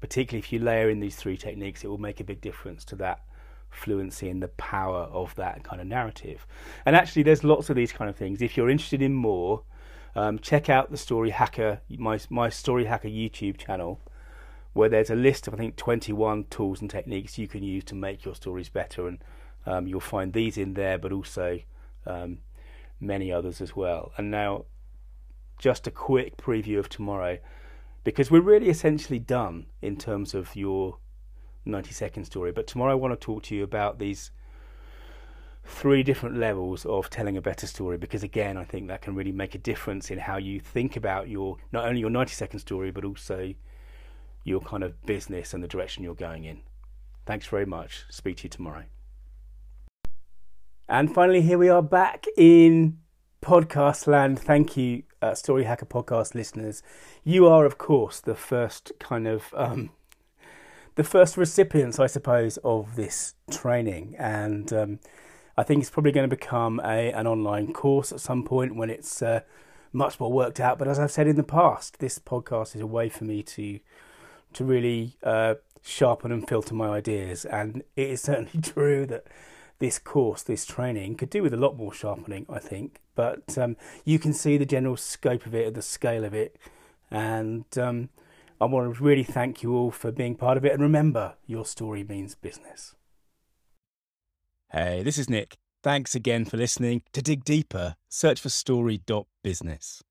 particularly 0.00 0.40
if 0.40 0.52
you 0.52 0.58
layer 0.58 0.90
in 0.90 1.00
these 1.00 1.16
three 1.16 1.36
techniques, 1.36 1.84
it 1.84 1.88
will 1.88 1.98
make 1.98 2.20
a 2.20 2.24
big 2.24 2.40
difference 2.40 2.84
to 2.86 2.96
that 2.96 3.22
fluency 3.70 4.28
and 4.28 4.42
the 4.42 4.48
power 4.48 5.04
of 5.04 5.34
that 5.36 5.64
kind 5.64 5.80
of 5.80 5.86
narrative. 5.86 6.46
And 6.84 6.94
actually, 6.94 7.22
there's 7.22 7.42
lots 7.44 7.70
of 7.70 7.76
these 7.76 7.92
kind 7.92 8.10
of 8.10 8.16
things. 8.16 8.42
If 8.42 8.56
you're 8.56 8.70
interested 8.70 9.00
in 9.00 9.14
more, 9.14 9.62
um, 10.14 10.38
check 10.38 10.68
out 10.68 10.90
the 10.90 10.96
Story 10.96 11.30
Hacker, 11.30 11.80
my 11.88 12.20
my 12.28 12.50
Story 12.50 12.84
Hacker 12.84 13.08
YouTube 13.08 13.56
channel 13.56 14.00
where 14.72 14.88
there's 14.88 15.10
a 15.10 15.14
list 15.14 15.46
of 15.46 15.54
I 15.54 15.58
think 15.58 15.76
21 15.76 16.44
tools 16.44 16.80
and 16.80 16.90
techniques 16.90 17.38
you 17.38 17.48
can 17.48 17.62
use 17.62 17.84
to 17.84 17.94
make 17.94 18.24
your 18.24 18.34
stories 18.34 18.68
better, 18.68 19.06
and 19.06 19.22
um, 19.66 19.86
you'll 19.86 20.00
find 20.00 20.32
these 20.32 20.58
in 20.58 20.74
there, 20.74 20.98
but 20.98 21.12
also 21.12 21.60
um, 22.06 22.38
many 23.00 23.32
others 23.32 23.60
as 23.60 23.76
well. 23.76 24.12
And 24.16 24.30
now, 24.30 24.64
just 25.58 25.86
a 25.86 25.90
quick 25.90 26.36
preview 26.36 26.78
of 26.78 26.88
tomorrow, 26.88 27.38
because 28.04 28.30
we're 28.30 28.40
really 28.40 28.68
essentially 28.68 29.18
done 29.18 29.66
in 29.80 29.96
terms 29.96 30.34
of 30.34 30.56
your 30.56 30.98
90 31.64 31.92
second 31.92 32.24
story. 32.24 32.52
But 32.52 32.66
tomorrow 32.66 32.92
I 32.92 32.96
want 32.96 33.18
to 33.18 33.24
talk 33.24 33.44
to 33.44 33.54
you 33.54 33.62
about 33.62 33.98
these 33.98 34.30
three 35.64 36.02
different 36.02 36.36
levels 36.36 36.84
of 36.86 37.08
telling 37.08 37.36
a 37.36 37.40
better 37.40 37.68
story 37.68 37.96
because 37.96 38.24
again 38.24 38.56
I 38.56 38.64
think 38.64 38.88
that 38.88 39.00
can 39.00 39.14
really 39.14 39.30
make 39.30 39.54
a 39.54 39.58
difference 39.58 40.10
in 40.10 40.18
how 40.18 40.36
you 40.36 40.58
think 40.58 40.96
about 40.96 41.28
your 41.28 41.56
not 41.70 41.86
only 41.86 42.00
your 42.00 42.10
90 42.10 42.32
second 42.32 42.58
story 42.58 42.90
but 42.90 43.04
also 43.04 43.54
your 44.42 44.60
kind 44.60 44.82
of 44.82 45.00
business 45.06 45.54
and 45.54 45.62
the 45.62 45.68
direction 45.68 46.02
you're 46.02 46.16
going 46.16 46.44
in. 46.44 46.62
Thanks 47.26 47.46
very 47.46 47.66
much. 47.66 48.04
Speak 48.10 48.38
to 48.38 48.44
you 48.44 48.50
tomorrow. 48.50 48.84
And 50.88 51.14
finally, 51.14 51.42
here 51.42 51.58
we 51.58 51.68
are 51.68 51.82
back 51.82 52.26
in 52.36 52.98
podcast 53.40 54.06
land. 54.06 54.38
Thank 54.38 54.76
you, 54.76 55.04
uh, 55.22 55.34
Story 55.34 55.64
Hacker 55.64 55.86
podcast 55.86 56.34
listeners. 56.34 56.82
You 57.24 57.46
are, 57.46 57.64
of 57.64 57.78
course, 57.78 58.20
the 58.20 58.34
first 58.34 58.92
kind 58.98 59.28
of 59.28 59.54
um, 59.56 59.90
the 60.96 61.04
first 61.04 61.36
recipients, 61.36 61.98
I 61.98 62.06
suppose, 62.08 62.58
of 62.58 62.96
this 62.96 63.34
training, 63.50 64.16
and 64.18 64.72
um, 64.72 64.98
I 65.56 65.62
think 65.62 65.80
it's 65.80 65.90
probably 65.90 66.12
going 66.12 66.28
to 66.28 66.36
become 66.36 66.80
a 66.84 67.12
an 67.12 67.26
online 67.26 67.72
course 67.72 68.12
at 68.12 68.20
some 68.20 68.42
point 68.42 68.76
when 68.76 68.90
it's 68.90 69.22
uh, 69.22 69.40
much 69.92 70.18
more 70.18 70.32
worked 70.32 70.60
out. 70.60 70.78
But 70.78 70.88
as 70.88 70.98
I've 70.98 71.12
said 71.12 71.28
in 71.28 71.36
the 71.36 71.44
past, 71.44 72.00
this 72.00 72.18
podcast 72.18 72.74
is 72.74 72.80
a 72.80 72.86
way 72.86 73.08
for 73.08 73.24
me 73.24 73.42
to 73.44 73.78
to 74.54 74.64
really 74.64 75.16
uh, 75.22 75.54
sharpen 75.80 76.32
and 76.32 76.46
filter 76.46 76.74
my 76.74 76.88
ideas. 76.88 77.44
And 77.44 77.82
it 77.96 78.10
is 78.10 78.20
certainly 78.20 78.60
true 78.62 79.06
that 79.06 79.26
this 79.82 79.98
course, 79.98 80.44
this 80.44 80.64
training, 80.64 81.16
could 81.16 81.28
do 81.28 81.42
with 81.42 81.52
a 81.52 81.56
lot 81.56 81.76
more 81.76 81.92
sharpening, 81.92 82.46
I 82.48 82.60
think. 82.60 83.00
But 83.16 83.58
um, 83.58 83.76
you 84.04 84.20
can 84.20 84.32
see 84.32 84.56
the 84.56 84.64
general 84.64 84.96
scope 84.96 85.44
of 85.44 85.56
it, 85.56 85.74
the 85.74 85.82
scale 85.82 86.24
of 86.24 86.32
it, 86.32 86.56
and 87.10 87.64
um, 87.76 88.08
I 88.60 88.66
want 88.66 88.94
to 88.94 89.02
really 89.02 89.24
thank 89.24 89.64
you 89.64 89.74
all 89.74 89.90
for 89.90 90.12
being 90.12 90.36
part 90.36 90.56
of 90.56 90.64
it. 90.64 90.70
And 90.70 90.80
remember, 90.80 91.34
your 91.46 91.66
story 91.66 92.04
means 92.04 92.36
business. 92.36 92.94
Hey, 94.70 95.02
this 95.02 95.18
is 95.18 95.28
Nick. 95.28 95.56
Thanks 95.82 96.14
again 96.14 96.44
for 96.44 96.56
listening. 96.56 97.02
To 97.12 97.20
dig 97.20 97.44
deeper, 97.44 97.96
search 98.08 98.40
for 98.40 98.50
story.business. 98.50 100.04